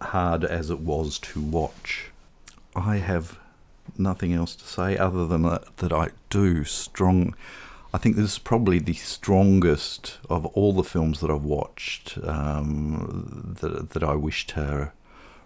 hard 0.00 0.44
as 0.44 0.70
it 0.70 0.80
was 0.80 1.18
to 1.18 1.40
watch. 1.40 2.06
I 2.86 2.96
have 2.98 3.38
nothing 3.96 4.32
else 4.32 4.54
to 4.56 4.64
say 4.66 4.96
other 4.96 5.26
than 5.26 5.42
that, 5.42 5.76
that 5.78 5.92
I 5.92 6.08
do 6.30 6.64
strong. 6.64 7.34
I 7.92 7.98
think 7.98 8.16
this 8.16 8.32
is 8.32 8.38
probably 8.38 8.78
the 8.78 8.92
strongest 8.94 10.18
of 10.28 10.44
all 10.46 10.72
the 10.74 10.84
films 10.84 11.20
that 11.20 11.30
I've 11.30 11.44
watched 11.44 12.18
um, 12.22 13.56
that 13.60 13.90
that 13.90 14.02
I 14.02 14.14
wish 14.14 14.46
to 14.48 14.92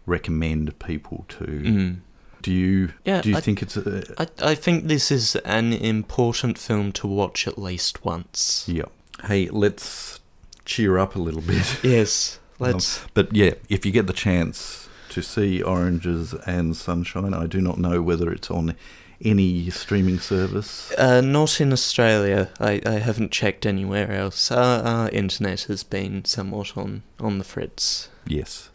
recommend 0.06 0.78
people 0.78 1.24
to. 1.28 1.44
Mm. 1.44 1.96
Do 2.42 2.50
you? 2.52 2.92
Yeah, 3.04 3.20
Do 3.22 3.30
you 3.30 3.36
I- 3.36 3.40
think 3.40 3.62
it's 3.62 3.76
a? 3.76 4.02
I, 4.18 4.26
I 4.50 4.54
think 4.56 4.86
this 4.88 5.10
is 5.12 5.36
an 5.44 5.72
important 5.72 6.58
film 6.58 6.90
to 6.92 7.06
watch 7.06 7.46
at 7.46 7.56
least 7.58 8.04
once. 8.04 8.64
Yeah. 8.66 8.86
Hey, 9.24 9.48
let's 9.48 10.18
cheer 10.64 10.98
up 10.98 11.14
a 11.14 11.20
little 11.20 11.40
bit. 11.42 11.78
Yes, 11.84 12.40
let's. 12.58 13.04
Um, 13.04 13.10
but 13.14 13.34
yeah, 13.36 13.54
if 13.68 13.86
you 13.86 13.92
get 13.92 14.08
the 14.08 14.12
chance 14.12 14.81
to 15.12 15.22
see 15.22 15.62
Oranges 15.62 16.34
and 16.46 16.76
Sunshine, 16.76 17.34
I 17.34 17.46
do 17.46 17.60
not 17.60 17.78
know 17.78 18.02
whether 18.02 18.32
it's 18.32 18.50
on 18.50 18.74
any 19.20 19.70
streaming 19.70 20.18
service. 20.18 20.92
Uh, 20.98 21.20
not 21.20 21.60
in 21.60 21.72
Australia. 21.72 22.50
I, 22.58 22.80
I 22.84 22.98
haven't 22.98 23.30
checked 23.30 23.64
anywhere 23.64 24.10
else. 24.12 24.50
Our, 24.50 24.82
our 24.82 25.08
internet 25.10 25.62
has 25.62 25.84
been 25.84 26.24
somewhat 26.24 26.76
on, 26.76 27.02
on 27.20 27.38
the 27.38 27.44
fritz. 27.44 28.08
Yes. 28.26 28.70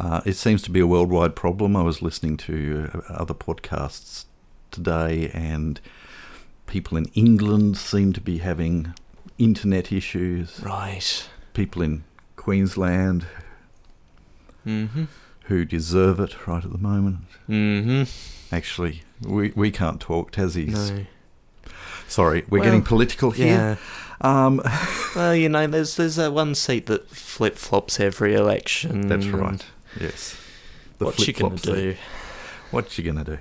Uh, 0.00 0.20
it 0.24 0.34
seems 0.34 0.62
to 0.62 0.70
be 0.70 0.80
a 0.80 0.86
worldwide 0.86 1.36
problem. 1.36 1.76
I 1.76 1.82
was 1.82 2.02
listening 2.02 2.36
to 2.38 2.90
uh, 2.92 3.12
other 3.12 3.34
podcasts 3.34 4.24
today, 4.70 5.30
and 5.32 5.80
people 6.66 6.96
in 6.96 7.06
England 7.14 7.76
seem 7.76 8.12
to 8.12 8.20
be 8.20 8.38
having 8.38 8.94
internet 9.38 9.92
issues. 9.92 10.60
Right. 10.60 11.28
People 11.52 11.82
in 11.82 12.04
Queensland 12.36 13.26
Mm-hmm. 14.68 15.04
Who 15.48 15.64
deserve 15.64 16.20
it 16.20 16.46
right 16.46 16.64
at 16.64 16.70
the 16.72 16.78
moment. 16.78 17.18
Mm-hmm. 17.48 18.54
Actually, 18.54 19.02
we, 19.22 19.52
we 19.54 19.70
can't 19.70 20.00
talk, 20.00 20.30
Tassie's. 20.32 20.90
No. 20.90 21.04
Sorry, 22.06 22.44
we're 22.48 22.60
Well, 22.60 22.66
getting 22.66 22.82
political 22.82 23.30
here. 23.32 23.78
Yeah. 24.22 24.58
well, 25.16 25.34
you 25.34 25.48
know, 25.48 25.66
there's 25.66 25.96
there's 25.96 26.16
that 26.16 26.32
one 26.32 26.54
seat 26.54 26.86
that 26.86 27.08
flip 27.10 27.56
flops 27.56 28.00
every 28.00 28.34
election. 28.34 29.08
That's 29.08 29.26
right. 29.26 29.64
Yes. 30.00 30.36
The 30.98 31.04
What's 31.06 31.22
she 31.22 31.32
gonna 31.32 31.56
do? 31.56 31.92
seat. 31.92 31.98
What's 32.70 32.92
she 32.94 33.02
gonna 33.02 33.24
do? 33.24 33.38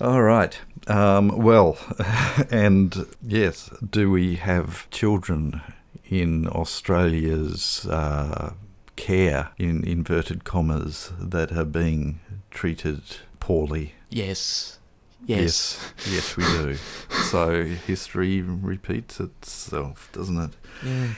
All 0.00 0.22
right. 0.22 0.58
Um, 0.86 1.28
well, 1.28 1.78
and 2.50 3.06
yes, 3.22 3.70
do 3.88 4.10
we 4.10 4.36
have 4.36 4.88
children 4.90 5.60
in 6.06 6.48
Australia's 6.48 7.86
uh, 7.86 8.54
care, 9.00 9.50
in 9.58 9.82
inverted 9.82 10.44
commas, 10.44 11.10
that 11.18 11.52
are 11.52 11.64
being 11.64 12.20
treated 12.50 13.00
poorly? 13.40 13.94
Yes. 14.10 14.78
Yes. 15.26 15.92
Yes, 16.06 16.36
yes, 16.36 16.36
we 16.36 16.44
do. 16.44 16.76
so 17.30 17.64
history 17.64 18.42
repeats 18.42 19.18
itself, 19.18 20.10
doesn't 20.12 20.38
it? 20.38 20.50
Yeah. 20.84 21.14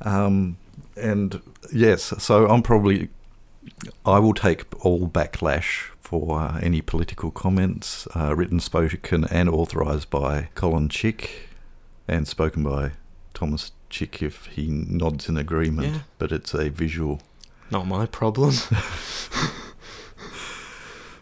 Um, 0.00 0.56
and 0.96 1.42
yes, 1.72 2.14
so 2.18 2.48
I'm 2.48 2.62
probably, 2.62 3.10
I 4.04 4.18
will 4.18 4.34
take 4.34 4.64
all 4.84 5.06
backlash 5.06 5.90
for 6.00 6.40
uh, 6.40 6.58
any 6.62 6.80
political 6.80 7.30
comments 7.30 8.08
uh, 8.16 8.34
written, 8.34 8.60
spoken, 8.60 9.24
and 9.26 9.48
authorised 9.48 10.08
by 10.08 10.48
Colin 10.54 10.88
Chick, 10.88 11.48
and 12.08 12.26
spoken 12.26 12.62
by 12.62 12.92
Thomas 13.34 13.72
Chick 13.90 14.22
if 14.22 14.46
he 14.46 14.66
nods 14.68 15.28
in 15.28 15.36
agreement. 15.36 15.88
Yeah. 15.94 16.00
But 16.18 16.32
it's 16.32 16.54
a 16.54 16.68
visual. 16.70 17.20
Not 17.70 17.86
my 17.86 18.06
problem. 18.06 18.54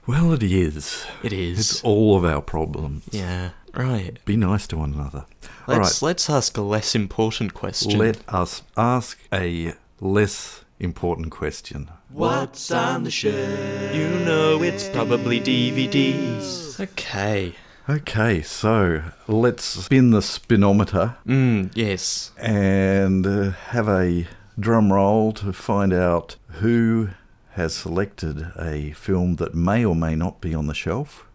Well, 0.07 0.33
it 0.35 0.43
is. 0.43 1.07
It 1.23 1.33
is. 1.33 1.59
It's 1.59 1.83
all 1.83 2.17
of 2.17 2.25
our 2.25 2.43
problems. 2.43 3.05
yeah. 3.11 3.51
Right. 3.75 4.23
Be 4.25 4.37
nice 4.37 4.67
to 4.69 4.77
one 4.77 4.93
another. 4.93 5.25
all 5.67 5.75
right. 5.77 5.83
Let's 5.83 6.01
let's 6.03 6.31
ask 6.31 6.57
a 6.57 6.63
less 6.63 6.95
important 6.95 7.55
question. 7.55 7.99
Let 7.99 8.19
us 8.29 8.63
ask 8.77 9.19
a 9.33 9.73
less 10.01 10.65
important 10.79 11.31
question. 11.33 11.91
What's 12.11 12.71
on 12.71 13.03
the 13.05 13.11
shelf? 13.11 13.95
You 13.95 14.09
know 14.27 14.63
it's 14.63 14.89
probably 14.91 15.41
DVDs. 15.41 16.79
Okay. 16.79 17.55
Okay, 17.89 18.41
so 18.41 19.03
let's 19.29 19.63
spin 19.65 20.11
the 20.11 20.21
spinometer 20.21 21.17
Mm, 21.27 21.71
yes. 21.75 22.33
and 22.39 23.27
uh, 23.27 23.51
have 23.51 23.89
a 23.89 24.27
drum 24.59 24.91
roll 24.93 25.33
to 25.33 25.53
find 25.53 25.93
out 25.93 26.37
who 26.61 27.11
has 27.51 27.75
selected 27.75 28.53
a 28.59 28.93
film 28.93 29.37
that 29.37 29.55
may 29.55 29.85
or 29.85 29.95
may 29.95 30.15
not 30.15 30.41
be 30.41 30.55
on 30.55 30.67
the 30.67 30.75
shelf. 30.75 31.27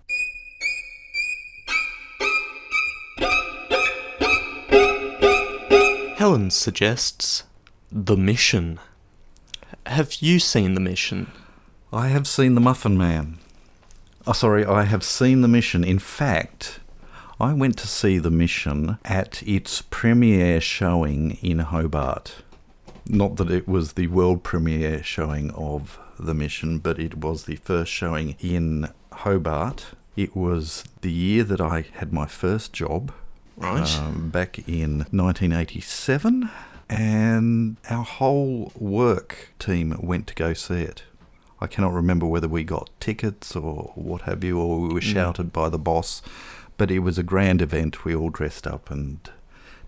Helen 6.18 6.50
suggests 6.52 7.44
The 7.92 8.18
Mission. 8.18 8.80
Have 9.86 10.16
you 10.22 10.40
seen 10.40 10.74
The 10.74 10.80
Mission? 10.82 11.32
I 11.94 12.10
have 12.10 12.28
seen 12.28 12.56
The 12.56 12.62
Muffin 12.62 12.98
Man. 12.98 13.38
Oh, 14.30 14.34
sorry, 14.34 14.63
I 14.63 14.84
have 14.84 15.04
seen 15.04 15.42
The 15.42 15.48
Mission. 15.48 15.84
In 15.84 15.98
fact, 15.98 16.82
I 17.39 17.52
went 17.52 17.80
to 17.80 17.88
see 17.88 18.20
The 18.20 18.30
Mission 18.30 19.00
at 19.04 19.42
its 19.42 19.82
premiere 19.82 20.62
showing 20.62 21.39
in 21.42 21.58
Hobart. 21.58 22.44
Not 23.08 23.38
that 23.38 23.50
it 23.50 23.68
was 23.68 23.94
the 23.94 24.06
world 24.06 24.44
premiere 24.44 25.02
showing 25.02 25.50
of 25.56 25.98
The 26.20 26.36
Mission, 26.36 26.78
but 26.78 27.00
it 27.00 27.18
was 27.18 27.46
the 27.46 27.56
first 27.56 27.92
showing 27.92 28.36
in 28.39 28.89
Hobart. 29.12 29.88
It 30.15 30.36
was 30.36 30.84
the 31.02 31.12
year 31.12 31.44
that 31.46 31.60
I 31.60 31.86
had 31.94 32.13
my 32.13 32.28
first 32.28 32.72
job. 32.72 33.12
Right. 33.58 33.98
um, 33.98 34.30
back 34.30 34.60
in 34.70 35.08
1987, 35.10 36.52
and 36.88 37.78
our 37.89 38.04
whole 38.04 38.72
work 38.76 39.54
team 39.58 39.98
went 40.00 40.28
to 40.28 40.36
go 40.36 40.54
see 40.54 40.82
it. 40.82 41.02
I 41.62 41.67
cannot 41.67 41.93
remember 41.93 42.26
whether 42.26 42.48
we 42.48 42.63
got 42.63 42.89
tickets 43.00 43.56
or 43.56 43.91
what 43.95 44.22
have 44.22 44.43
you, 44.43 44.58
or 44.60 44.80
we 44.80 44.93
were 44.93 45.00
Mm. 45.02 45.13
shouted 45.13 45.54
by 45.54 45.69
the 45.69 45.78
boss, 45.80 46.22
but 46.78 46.89
it 46.91 47.00
was 47.00 47.17
a 47.17 47.24
grand 47.24 47.62
event. 47.62 48.06
We 48.06 48.15
all 48.15 48.30
dressed 48.30 48.65
up 48.65 48.89
and 48.89 49.19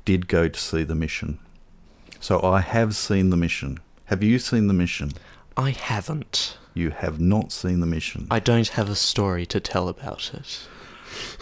did 0.06 0.28
go 0.28 0.48
to 0.48 0.60
see 0.60 0.84
the 0.84 0.96
mission. 0.96 1.40
So 2.20 2.42
I 2.42 2.62
have 2.62 2.96
seen 2.96 3.30
the 3.30 3.38
mission. 3.38 3.80
Have 4.06 4.22
you 4.22 4.38
seen 4.40 4.68
the 4.68 4.74
mission? 4.74 5.14
I 5.58 5.72
haven't. 5.72 6.58
You 6.74 6.92
have 6.92 7.20
not 7.20 7.52
seen 7.52 7.80
the 7.80 7.86
mission. 7.88 8.28
I 8.32 8.40
don't 8.40 8.68
have 8.70 8.90
a 8.90 8.96
story 8.96 9.46
to 9.48 9.60
tell 9.60 9.88
about 9.90 10.32
it. 10.34 10.68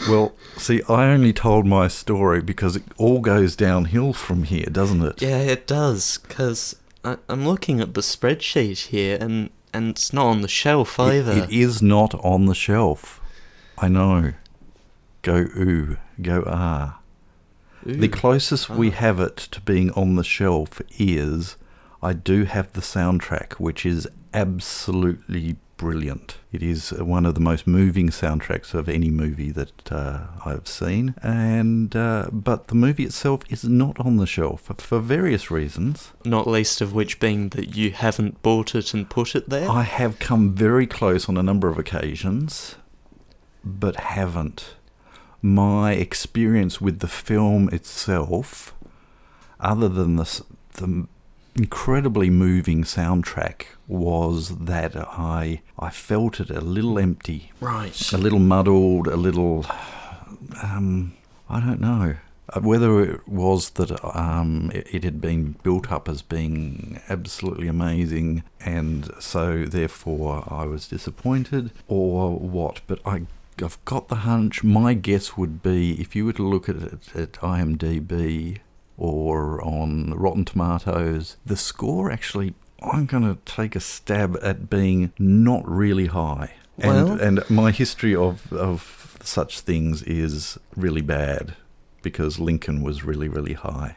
Well, 0.09 0.33
see, 0.57 0.81
I 0.89 1.05
only 1.11 1.31
told 1.33 1.65
my 1.67 1.87
story 1.87 2.41
because 2.41 2.75
it 2.75 2.83
all 2.97 3.19
goes 3.19 3.55
downhill 3.55 4.13
from 4.13 4.43
here, 4.43 4.65
doesn't 4.71 5.03
it? 5.03 5.21
Yeah, 5.21 5.37
it 5.39 5.67
does, 5.67 6.17
because 6.19 6.75
I'm 7.03 7.45
looking 7.47 7.79
at 7.79 7.93
the 7.93 8.01
spreadsheet 8.01 8.87
here 8.87 9.17
and, 9.21 9.51
and 9.73 9.89
it's 9.89 10.11
not 10.13 10.25
on 10.27 10.41
the 10.41 10.47
shelf 10.47 10.99
It- 10.99 11.03
either. 11.03 11.31
it 11.43 11.51
is 11.51 11.81
not 11.81 12.13
on 12.23 12.45
the 12.45 12.55
shelf. 12.55 13.19
I 13.77 13.87
know. 13.87 14.33
Go 15.21 15.35
ooh, 15.35 15.97
go 16.21 16.43
ah. 16.47 16.99
The 17.85 18.07
Ooh, 18.07 18.09
closest 18.09 18.69
we 18.69 18.89
ah. 18.89 18.95
have 18.95 19.19
it 19.19 19.37
to 19.37 19.61
being 19.61 19.91
on 19.91 20.15
the 20.15 20.23
shelf 20.23 20.81
is 20.97 21.55
I 22.01 22.13
do 22.13 22.43
have 22.45 22.71
the 22.73 22.81
soundtrack, 22.81 23.53
which 23.53 23.85
is 23.85 24.07
absolutely 24.33 25.55
brilliant. 25.79 26.37
It 26.51 26.61
is 26.61 26.91
one 26.91 27.25
of 27.25 27.35
the 27.35 27.39
most 27.39 27.65
moving 27.65 28.09
soundtracks 28.09 28.73
of 28.73 28.89
any 28.89 29.09
movie 29.09 29.49
that 29.51 29.91
uh, 29.91 30.27
I've 30.45 30.67
seen, 30.67 31.15
and 31.23 31.95
uh, 31.95 32.27
but 32.31 32.67
the 32.67 32.75
movie 32.75 33.05
itself 33.05 33.41
is 33.49 33.63
not 33.63 33.97
on 33.97 34.17
the 34.17 34.27
shelf 34.27 34.69
for 34.77 34.99
various 34.99 35.49
reasons. 35.49 36.11
Not 36.25 36.47
least 36.47 36.81
of 36.81 36.93
which 36.93 37.21
being 37.21 37.49
that 37.49 37.77
you 37.77 37.91
haven't 37.91 38.41
bought 38.43 38.75
it 38.75 38.93
and 38.93 39.09
put 39.09 39.35
it 39.35 39.49
there. 39.49 39.69
I 39.69 39.83
have 39.83 40.19
come 40.19 40.53
very 40.53 40.85
close 40.85 41.29
on 41.29 41.37
a 41.37 41.43
number 41.43 41.69
of 41.69 41.79
occasions, 41.79 42.75
but 43.63 43.95
haven't. 43.95 44.75
My 45.41 45.93
experience 45.93 46.81
with 46.81 46.99
the 46.99 47.07
film 47.07 47.69
itself, 47.69 48.75
other 49.61 49.87
than 49.87 50.17
the, 50.17 50.43
the 50.73 51.07
incredibly 51.63 52.29
moving 52.29 52.83
soundtrack, 52.83 53.59
was 53.87 54.39
that 54.73 54.95
I 54.95 55.61
I 55.87 55.89
felt 55.89 56.39
it 56.39 56.49
a 56.49 56.61
little 56.61 56.97
empty, 57.07 57.51
Right. 57.59 57.97
a 58.13 58.17
little 58.17 58.39
muddled, 58.53 59.07
a 59.07 59.17
little 59.27 59.65
um, 60.63 61.13
I 61.49 61.59
don't 61.59 61.81
know. 61.81 62.15
Uh, 62.51 62.61
Whether 62.61 62.91
it 63.03 63.27
was 63.27 63.71
that 63.71 63.91
um, 64.15 64.71
it, 64.73 64.87
it 64.95 65.03
had 65.03 65.19
been 65.21 65.55
built 65.63 65.91
up 65.91 66.07
as 66.09 66.21
being 66.21 66.99
absolutely 67.09 67.67
amazing, 67.67 68.43
and 68.77 69.11
so 69.19 69.65
therefore 69.65 70.43
I 70.47 70.63
was 70.65 70.87
disappointed, 70.87 71.71
or 71.87 72.37
what, 72.39 72.81
but 72.87 72.99
I, 73.05 73.15
I've 73.63 73.83
got 73.85 74.07
the 74.07 74.21
hunch. 74.31 74.63
My 74.63 74.93
guess 74.95 75.37
would 75.37 75.61
be 75.61 75.99
if 76.01 76.15
you 76.15 76.25
were 76.25 76.33
to 76.39 76.47
look 76.53 76.69
at 76.69 76.77
it 76.77 77.15
at 77.15 77.33
IMDb 77.33 78.59
or 78.99 79.61
on 79.63 80.13
Rotten 80.13 80.43
Tomatoes, 80.45 81.37
the 81.45 81.55
score 81.55 82.11
actually, 82.11 82.53
I'm 82.83 83.05
going 83.05 83.23
to 83.23 83.37
take 83.51 83.75
a 83.75 83.79
stab 83.79 84.37
at 84.43 84.69
being 84.69 85.13
not 85.17 85.67
really 85.67 86.07
high. 86.07 86.53
Well- 86.77 87.11
And, 87.13 87.39
and 87.39 87.49
my 87.49 87.71
history 87.71 88.13
of, 88.15 88.51
of 88.53 89.17
such 89.23 89.61
things 89.61 90.03
is 90.03 90.57
really 90.75 91.01
bad 91.01 91.55
because 92.01 92.39
Lincoln 92.39 92.83
was 92.83 93.03
really, 93.03 93.27
really 93.29 93.53
high. 93.53 93.95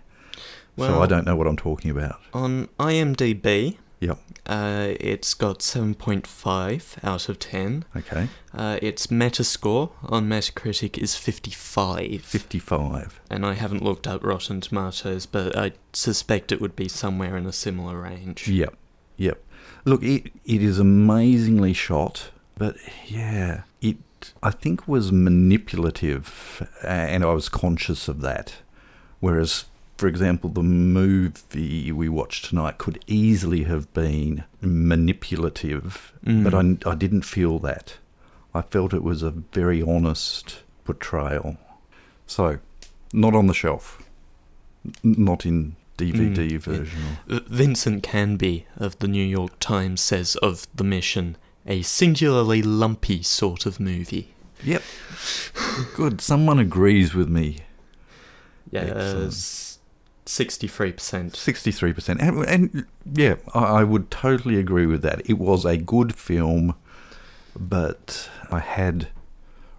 so 0.79 1.03
I 1.03 1.07
don't 1.07 1.27
know 1.27 1.37
what 1.37 1.47
I'm 1.47 1.57
talking 1.57 1.91
about. 1.91 2.21
On 2.33 2.69
IMDb, 2.81 3.77
Yep. 4.03 4.19
uh, 4.47 4.89
it's 4.99 5.33
got 5.33 5.61
7.5 5.61 7.05
out 7.05 7.29
of 7.29 7.39
10. 7.39 7.85
Okay. 7.97 8.29
Uh, 8.53 8.79
its 8.83 9.07
Metascore 9.07 9.91
on 10.03 10.29
Metacritic 10.29 10.99
is 10.99 11.15
55. 11.15 12.23
55. 12.23 13.21
And 13.31 13.47
I 13.47 13.55
haven't 13.55 13.85
looked 13.85 14.09
up 14.09 14.25
Rotten 14.25 14.61
Tomatoes, 14.61 15.27
but 15.27 15.57
I 15.57 15.73
suspect 15.93 16.51
it 16.51 16.61
would 16.61 16.75
be 16.75 16.89
somewhere 16.89 17.37
in 17.37 17.47
a 17.47 17.53
similar 17.53 18.01
range. 18.01 18.49
Yep. 18.49 18.75
Yep. 19.19 19.41
Look, 19.85 20.03
it, 20.03 20.33
it 20.45 20.63
is 20.63 20.81
amazingly 20.81 21.73
shot, 21.73 22.31
but 22.59 22.77
yeah, 23.07 23.63
it 23.81 23.99
I 24.43 24.51
think 24.51 24.87
was 24.87 25.11
manipulative, 25.13 26.69
and 26.85 27.25
I 27.25 27.33
was 27.33 27.49
conscious 27.49 28.09
of 28.09 28.21
that. 28.21 28.57
Whereas, 29.21 29.65
for 29.99 30.07
example, 30.09 30.51
the 30.51 30.63
movie 30.63 31.93
we 31.93 32.09
watched 32.09 32.47
tonight 32.47 32.79
could 32.79 33.03
easily 33.07 33.65
have 33.65 33.93
been 33.95 34.45
manipulative, 34.61 36.13
but 36.25 36.55
I, 36.55 36.77
I 36.87 36.95
didn't 36.95 37.23
feel 37.23 37.59
that. 37.61 37.99
I 38.55 38.63
felt 38.63 38.93
it 38.93 39.03
was 39.03 39.23
a 39.23 39.31
very 39.31 39.81
honest 39.83 40.63
portrayal. 40.85 41.57
So, 42.27 42.59
not 43.13 43.35
on 43.35 43.47
the 43.47 43.55
shelf. 43.55 44.03
Not 45.03 45.47
in 45.47 45.77
DVD 45.97 46.59
Mm. 46.59 46.61
version. 46.61 47.03
or- 47.31 47.37
Uh, 47.37 47.41
Vincent 47.49 48.03
Canby 48.03 48.67
of 48.77 48.99
the 48.99 49.09
New 49.09 49.25
York 49.25 49.59
Times 49.61 50.01
says 50.01 50.35
of 50.37 50.67
The 50.75 50.85
Mission, 50.85 51.37
a 51.67 51.83
singularly 51.83 52.61
lumpy 52.63 53.23
sort 53.23 53.67
of 53.67 53.79
movie. 53.79 54.29
Yep. 54.65 54.83
Good. 55.95 56.21
Someone 56.21 56.59
agrees 56.59 57.15
with 57.15 57.29
me. 57.29 57.59
Yeah, 58.71 58.81
Excellent. 58.83 59.72
S- 60.27 60.39
63%. 60.39 61.33
63%. 61.33 62.19
And, 62.21 62.45
and 62.45 62.87
yeah, 63.13 63.37
I, 63.55 63.65
I 63.81 63.85
would 63.85 64.11
totally 64.11 64.59
agree 64.59 64.87
with 64.87 65.03
that. 65.03 65.23
It 65.29 65.39
was 65.39 65.65
a 65.65 65.77
good 65.77 66.15
film, 66.15 66.75
but 67.59 68.31
I 68.51 68.61
had 68.61 69.09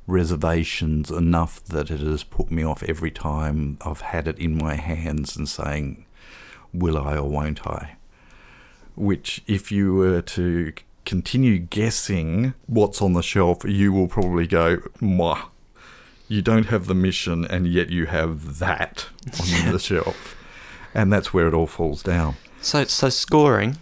reservations 0.05 1.09
enough 1.09 1.63
that 1.65 1.89
it 1.89 2.01
has 2.01 2.23
put 2.23 2.51
me 2.51 2.63
off 2.63 2.83
every 2.83 3.11
time 3.11 3.77
I've 3.85 4.01
had 4.01 4.27
it 4.27 4.37
in 4.37 4.57
my 4.57 4.75
hands 4.75 5.37
and 5.37 5.47
saying, 5.47 6.05
will 6.73 6.97
I 6.97 7.17
or 7.17 7.29
won't 7.29 7.65
I? 7.65 7.95
Which, 8.95 9.41
if 9.47 9.71
you 9.71 9.95
were 9.95 10.21
to 10.21 10.73
continue 11.05 11.57
guessing 11.59 12.53
what's 12.67 13.01
on 13.01 13.13
the 13.13 13.23
shelf, 13.23 13.63
you 13.65 13.91
will 13.91 14.07
probably 14.07 14.45
go, 14.47 14.77
Mwah. 14.99 15.49
You 16.27 16.41
don't 16.41 16.67
have 16.67 16.87
the 16.87 16.95
mission, 16.95 17.45
and 17.45 17.67
yet 17.67 17.89
you 17.89 18.05
have 18.07 18.59
that 18.59 19.07
on 19.65 19.71
the 19.71 19.79
shelf. 19.79 20.35
And 20.93 21.11
that's 21.11 21.33
where 21.33 21.47
it 21.47 21.53
all 21.53 21.67
falls 21.67 22.01
down. 22.03 22.35
So, 22.61 22.85
so 22.85 23.09
scoring, 23.09 23.77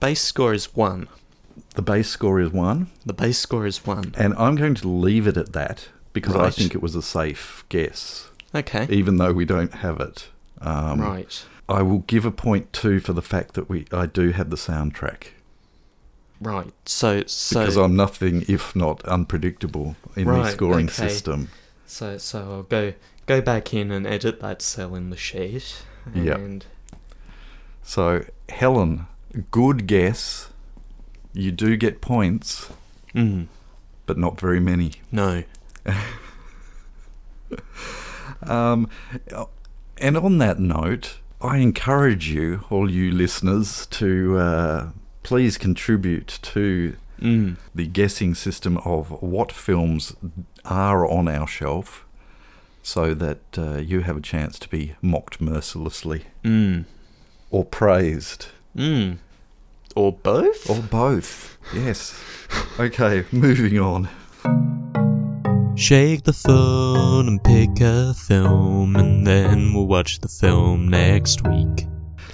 base 0.00 0.20
score 0.20 0.52
is 0.54 0.74
1. 0.74 1.08
The 1.74 1.82
base 1.82 2.08
score 2.08 2.40
is 2.40 2.50
one, 2.52 2.88
The 3.06 3.12
base 3.12 3.38
score 3.38 3.66
is 3.66 3.84
1. 3.86 4.14
and 4.16 4.34
I'm 4.34 4.56
going 4.56 4.74
to 4.76 4.88
leave 4.88 5.26
it 5.26 5.36
at 5.36 5.52
that 5.52 5.88
because 6.12 6.34
I 6.36 6.50
think 6.50 6.74
it 6.74 6.82
was 6.82 6.94
a 6.96 7.02
safe 7.02 7.64
guess, 7.68 8.30
Okay. 8.54 8.86
even 8.90 9.16
though 9.18 9.32
we 9.32 9.44
don't 9.44 9.74
have 9.74 10.00
it. 10.00 10.28
Um, 10.60 11.00
right. 11.00 11.44
I 11.68 11.82
will 11.82 12.00
give 12.00 12.24
a 12.24 12.30
point 12.32 12.72
two 12.72 12.98
for 12.98 13.12
the 13.12 13.22
fact 13.22 13.54
that 13.54 13.68
we 13.68 13.86
I 13.92 14.06
do 14.06 14.30
have 14.30 14.50
the 14.50 14.56
soundtrack 14.56 15.28
Right. 16.40 16.72
So, 16.84 17.24
so 17.26 17.60
because 17.60 17.76
I'm 17.76 17.96
nothing 17.96 18.44
if 18.48 18.76
not 18.76 19.04
unpredictable 19.04 19.96
in 20.16 20.24
the 20.26 20.30
Right, 20.32 20.52
scoring 20.52 20.86
okay. 20.86 21.08
system. 21.08 21.48
So, 21.86 22.18
so 22.18 22.38
I'll 22.52 22.62
go 22.62 22.94
go 23.26 23.40
back 23.40 23.74
in 23.74 23.90
and 23.90 24.06
edit 24.06 24.40
that 24.40 24.62
cell 24.62 24.94
in 24.94 25.10
the 25.10 25.16
sheet. 25.16 25.82
Yep. 26.14 26.62
So 27.82 28.24
Helen, 28.48 29.06
good 29.50 29.86
guess. 29.86 30.50
You 31.32 31.52
do 31.52 31.76
get 31.76 32.00
points, 32.00 32.70
mm, 33.14 33.46
but 34.06 34.16
not 34.18 34.40
very 34.40 34.60
many. 34.60 34.92
no. 35.12 35.42
Um, 38.42 38.88
and 39.98 40.16
on 40.16 40.38
that 40.38 40.58
note, 40.58 41.18
I 41.40 41.58
encourage 41.58 42.28
you, 42.28 42.64
all 42.70 42.90
you 42.90 43.10
listeners, 43.10 43.86
to 43.86 44.38
uh, 44.38 44.88
please 45.22 45.58
contribute 45.58 46.38
to 46.42 46.96
Mm. 47.20 47.56
the 47.74 47.86
guessing 47.88 48.32
system 48.32 48.76
of 48.84 49.10
what 49.20 49.50
films 49.50 50.14
are 50.64 51.04
on 51.04 51.26
our 51.26 51.48
shelf 51.48 52.04
so 52.80 53.12
that 53.12 53.40
uh, 53.58 53.78
you 53.78 54.00
have 54.02 54.16
a 54.16 54.20
chance 54.20 54.56
to 54.60 54.68
be 54.68 54.94
mocked 55.02 55.40
mercilessly 55.40 56.26
Mm. 56.44 56.84
or 57.50 57.64
praised. 57.64 58.46
Mm. 58.76 59.18
Or 59.96 60.12
both? 60.12 60.70
Or 60.70 60.80
both. 60.80 61.58
Yes. 61.74 62.14
Okay, 62.78 63.24
moving 63.32 63.80
on. 63.80 64.08
Shake 65.76 66.22
the 66.24 66.32
phone 66.32 67.26
and 67.26 67.42
pick 67.42 67.80
a 67.80 68.14
film, 68.14 68.94
and 68.94 69.26
then 69.26 69.74
we'll 69.74 69.86
watch 69.88 70.20
the 70.20 70.28
film 70.28 70.86
next 70.88 71.46
week. 71.48 71.86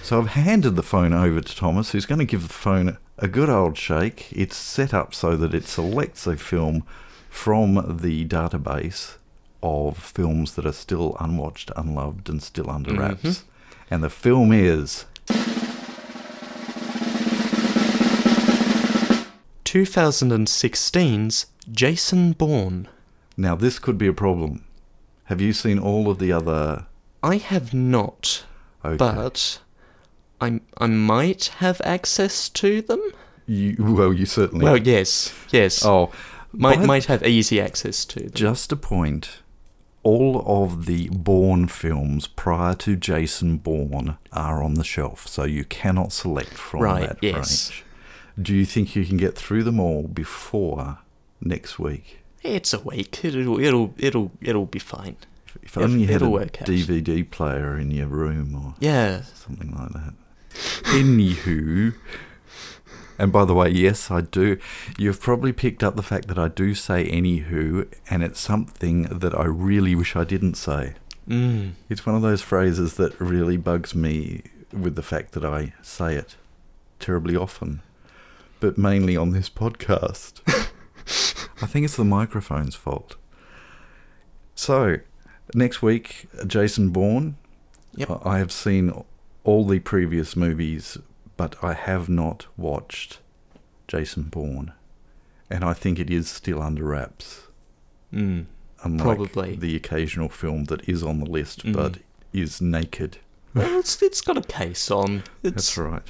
So 0.05 0.19
I've 0.21 0.29
handed 0.29 0.77
the 0.77 0.83
phone 0.83 1.15
over 1.15 1.41
to 1.41 1.57
Thomas, 1.57 1.93
who's 1.93 2.05
going 2.05 2.19
to 2.19 2.27
give 2.27 2.43
the 2.47 2.53
phone 2.53 2.99
a 3.19 3.27
good 3.27 3.49
old 3.49 3.79
shake. 3.79 4.29
It's 4.33 4.55
set 4.57 4.93
up 4.93 5.15
so 5.15 5.35
that 5.37 5.55
it 5.55 5.67
selects 5.67 6.27
a 6.27 6.37
film 6.37 6.85
from 7.31 7.99
the 8.03 8.27
database 8.27 9.17
of 9.63 9.97
films 9.97 10.57
that 10.57 10.67
are 10.67 10.73
still 10.73 11.17
unwatched, 11.19 11.71
unloved, 11.75 12.29
and 12.29 12.43
still 12.43 12.69
under 12.71 12.93
wraps. 12.95 13.23
Mhm. 13.23 13.43
And 13.91 14.05
the 14.05 14.11
film 14.11 14.53
is 14.53 15.07
2016's 20.15 21.47
Jason 21.73 22.33
Bourne. 22.33 22.89
now 23.37 23.55
this 23.57 23.79
could 23.81 23.99
be 23.99 24.07
a 24.07 24.13
problem. 24.13 24.63
Have 25.25 25.41
you 25.41 25.53
seen 25.53 25.79
all 25.79 26.09
of 26.11 26.19
the 26.19 26.31
other? 26.31 26.87
I 27.23 27.39
have 27.39 27.75
not, 27.75 28.45
Okay. 28.85 28.97
but 28.97 29.59
I 30.41 30.61
I 30.79 30.87
might 30.87 31.47
have 31.59 31.81
access 31.85 32.49
to 32.51 32.83
them. 32.83 33.01
You, 33.47 33.77
well, 33.79 34.13
you 34.13 34.27
certainly. 34.27 34.65
Well, 34.65 34.77
yes, 34.79 35.35
yes. 35.51 35.85
Oh, 35.85 36.11
might 36.53 36.81
might 36.81 37.05
have 37.07 37.23
easy 37.27 37.61
access 37.61 38.05
to 38.07 38.21
them. 38.21 38.31
Just 38.33 38.73
a 38.73 38.77
point. 38.77 39.39
All 40.03 40.43
of 40.47 40.85
the 40.87 41.09
Bourne 41.09 41.67
films 41.67 42.27
prior 42.27 42.75
to 42.75 42.95
Jason 42.95 43.57
Bourne 43.57 44.19
are 44.33 44.63
on 44.63 44.75
the 44.75 44.85
shelf, 44.85 45.27
so 45.27 45.45
you 45.45 45.65
cannot 45.65 46.13
select 46.13 46.51
from 46.55 46.81
Right, 46.83 47.09
that 47.09 47.19
yes. 47.23 47.71
range. 47.71 47.85
Do 48.41 48.55
you 48.55 48.67
think 48.67 48.95
you 48.97 49.07
can 49.07 49.17
get 49.17 49.35
through 49.35 49.63
them 49.63 49.81
all 49.81 50.03
before 50.03 50.99
next 51.41 51.79
week? 51.79 52.19
It's 52.43 52.75
a 52.75 52.81
week. 52.81 53.25
It'll 53.25 53.59
it'll 53.61 53.95
it'll 53.97 54.31
it'll 54.43 54.67
be 54.67 54.79
fine. 54.79 55.17
If 55.63 55.79
only 55.79 56.03
you 56.03 56.09
had 56.09 56.21
a. 56.23 56.27
DVD 56.27 57.29
player 57.31 57.79
in 57.79 57.91
your 57.91 58.09
room 58.09 58.55
or 58.55 58.75
Yeah. 58.81 59.23
something 59.35 59.75
like 59.75 59.91
that. 59.93 60.15
Anywho, 60.55 61.95
and 63.19 63.33
by 63.33 63.45
the 63.45 63.55
way, 63.55 63.71
yes, 63.71 64.11
I 64.11 64.23
do. 64.23 64.59
You've 64.99 65.21
probably 65.21 65.53
picked 65.53 65.85
up 65.85 65.97
the 65.97 66.03
fact 66.03 66.29
that 66.29 66.39
I 66.39 66.49
do 66.49 66.75
say 66.75 67.09
anywho, 67.11 67.93
and 68.11 68.23
it's 68.23 68.41
something 68.41 69.03
that 69.05 69.39
I 69.39 69.45
really 69.45 69.95
wish 69.95 70.17
I 70.17 70.25
didn't 70.25 70.55
say. 70.55 70.95
Mm. 71.29 71.73
It's 71.89 72.05
one 72.05 72.17
of 72.17 72.23
those 72.23 72.43
phrases 72.43 72.95
that 72.95 73.19
really 73.21 73.57
bugs 73.57 73.95
me 73.95 74.43
with 74.73 74.97
the 74.97 75.03
fact 75.03 75.33
that 75.33 75.45
I 75.45 75.73
say 75.83 76.17
it 76.17 76.37
terribly 76.99 77.37
often, 77.37 77.83
but 78.61 78.77
mainly 78.77 79.17
on 79.17 79.31
this 79.31 79.49
podcast. 79.49 80.41
I 81.63 81.67
think 81.67 81.85
it's 81.85 81.97
the 81.97 82.05
microphone's 82.05 82.75
fault. 82.75 83.17
So, 84.55 84.99
next 85.55 85.83
week, 85.83 86.27
Jason 86.47 86.91
Bourne. 86.91 87.37
Yep. 87.97 88.27
I 88.27 88.39
have 88.39 88.51
seen 88.51 89.05
all 89.45 89.65
the 89.67 89.79
previous 89.79 90.35
movies, 90.37 90.99
but 91.37 91.57
I 91.63 91.75
have 91.75 92.09
not 92.09 92.47
watched 92.57 93.19
Jason 93.89 94.25
Bourne. 94.25 94.73
And 95.51 95.63
I 95.65 95.75
think 95.75 95.99
it 95.99 96.11
is 96.11 96.29
still 96.29 96.61
under 96.63 96.85
wraps. 96.85 97.43
Mm. 98.13 98.47
Unlike 98.83 99.05
Probably. 99.05 99.57
the 99.57 99.77
occasional 99.77 100.29
film 100.29 100.65
that 100.65 100.89
is 100.89 101.03
on 101.03 101.21
the 101.21 101.27
list 101.31 101.65
Mm. 101.65 101.73
but 101.75 101.99
is 102.33 102.61
naked. 102.61 103.19
Well, 103.55 103.79
it's 103.79 104.03
it's 104.03 104.21
got 104.21 104.37
a 104.37 104.43
case 104.43 104.91
on. 104.91 105.23
It's, 105.43 105.55
That's 105.55 105.79
right. 105.79 106.03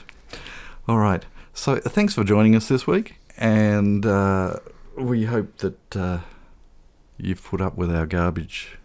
All 0.89 0.99
right. 0.99 1.25
So 1.53 1.77
thanks 1.77 2.15
for 2.15 2.25
joining 2.25 2.57
us 2.57 2.69
this 2.69 2.87
week, 2.87 3.17
and 3.37 4.07
uh, 4.07 4.57
we 4.97 5.25
hope 5.25 5.59
that 5.59 5.97
uh, 5.97 6.21
you've 7.19 7.45
put 7.45 7.61
up 7.61 7.77
with 7.77 7.95
our 7.95 8.07
garbage, 8.07 8.79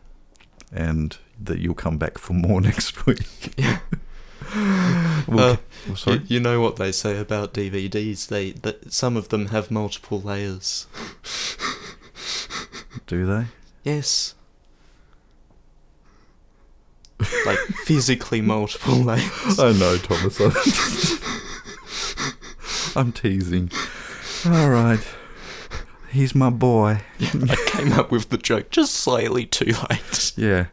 and 0.73 1.17
that 1.41 1.59
you'll 1.59 1.73
come 1.73 1.97
back 1.97 2.17
for 2.17 2.33
more 2.33 2.59
next 2.69 3.05
week. 3.05 3.53
Yeah. 3.57 3.79
We'll- 5.27 5.39
Uh, 5.39 5.57
oh, 5.89 5.93
sorry? 5.95 6.17
You, 6.19 6.23
you 6.27 6.39
know 6.39 6.61
what 6.61 6.75
they 6.77 6.91
say 6.91 7.17
about 7.19 7.53
DVDs? 7.53 8.27
They 8.27 8.51
that 8.51 8.93
some 8.93 9.17
of 9.17 9.29
them 9.29 9.47
have 9.47 9.71
multiple 9.71 10.21
layers. 10.21 10.87
Do 13.07 13.25
they? 13.25 13.45
Yes. 13.83 14.35
Like 17.45 17.59
physically 17.85 18.41
multiple 18.41 18.95
layers. 18.95 19.59
I 19.59 19.73
know, 19.73 19.97
Thomas. 19.97 20.39
I'm 22.95 23.11
teasing. 23.11 23.71
All 24.45 24.69
right. 24.69 25.05
He's 26.11 26.33
my 26.33 26.49
boy. 26.49 27.01
I 27.19 27.55
came 27.67 27.91
up 27.93 28.09
with 28.11 28.29
the 28.29 28.37
joke 28.37 28.69
just 28.71 28.95
slightly 28.95 29.45
too 29.45 29.73
late. 29.89 30.33
Yeah. 30.37 30.67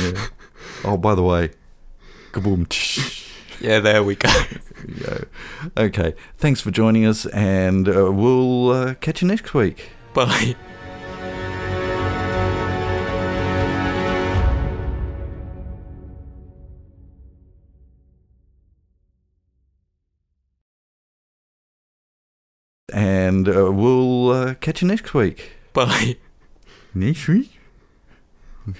Yeah. 0.00 0.26
Oh, 0.84 0.96
by 0.96 1.14
the 1.14 1.22
way, 1.22 1.50
kaboom. 2.32 2.66
Yeah, 3.60 3.78
there 3.78 4.02
we 4.02 4.16
go. 4.16 4.28
Yeah. 5.02 5.18
Okay. 5.76 6.14
Thanks 6.36 6.60
for 6.60 6.72
joining 6.72 7.06
us, 7.06 7.26
and 7.26 7.88
uh, 7.88 8.10
we'll 8.10 8.70
uh, 8.70 8.94
catch 8.94 9.22
you 9.22 9.28
next 9.28 9.54
week. 9.54 9.90
Bye. 10.14 10.56
And 22.92 23.48
uh, 23.48 23.70
we'll 23.72 24.30
uh, 24.30 24.54
catch 24.54 24.82
you 24.82 24.88
next 24.88 25.14
week. 25.14 25.52
Bye. 25.72 26.16
Next 26.94 27.26
week? 27.28 27.58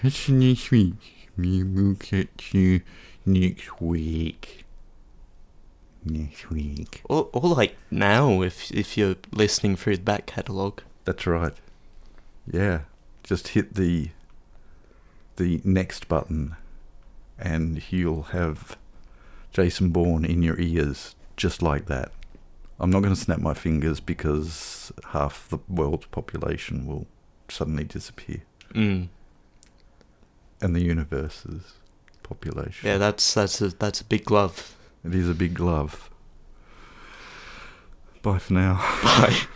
Catch 0.03 0.29
you 0.29 0.35
next 0.37 0.71
week. 0.71 1.31
We 1.37 1.63
will 1.63 1.95
catch 1.95 2.53
you 2.53 2.83
next 3.25 3.81
week. 3.81 4.65
Next 6.05 6.51
week. 6.51 7.01
Or, 7.09 7.29
or 7.33 7.49
like 7.51 7.77
now, 7.91 8.43
if 8.43 8.71
if 8.73 8.97
you're 8.97 9.17
listening 9.33 9.77
through 9.77 9.97
the 9.99 10.03
back 10.03 10.27
catalogue. 10.27 10.83
That's 11.05 11.27
right. 11.27 11.55
Yeah. 12.51 12.81
Just 13.23 13.49
hit 13.49 13.75
the 13.75 14.11
the 15.37 15.61
next 15.65 16.09
button 16.09 16.57
and 17.39 17.83
you'll 17.91 18.23
have 18.25 18.77
Jason 19.53 19.91
Bourne 19.91 20.25
in 20.25 20.43
your 20.43 20.59
ears 20.61 21.15
just 21.37 21.63
like 21.63 21.87
that. 21.87 22.13
I'm 22.79 22.91
not 22.91 23.01
going 23.03 23.15
to 23.15 23.21
snap 23.21 23.39
my 23.39 23.55
fingers 23.55 24.01
because 24.01 24.93
half 25.11 25.49
the 25.49 25.59
world's 25.69 26.07
population 26.07 26.85
will 26.87 27.07
suddenly 27.49 27.85
disappear 27.85 28.43
Mm. 28.75 29.09
and 30.61 30.75
the 30.75 30.83
universe's 30.83 31.75
population. 32.23 32.89
Yeah, 32.89 32.99
that's 32.99 33.35
that's 33.35 33.61
a 33.61 33.69
that's 33.69 34.01
a 34.01 34.05
big 34.05 34.25
glove. 34.25 34.75
It 35.05 35.15
is 35.15 35.29
a 35.29 35.35
big 35.35 35.55
glove. 35.55 36.11
Bye 38.23 38.39
for 38.39 38.53
now. 38.53 38.75
Bye. 39.03 39.37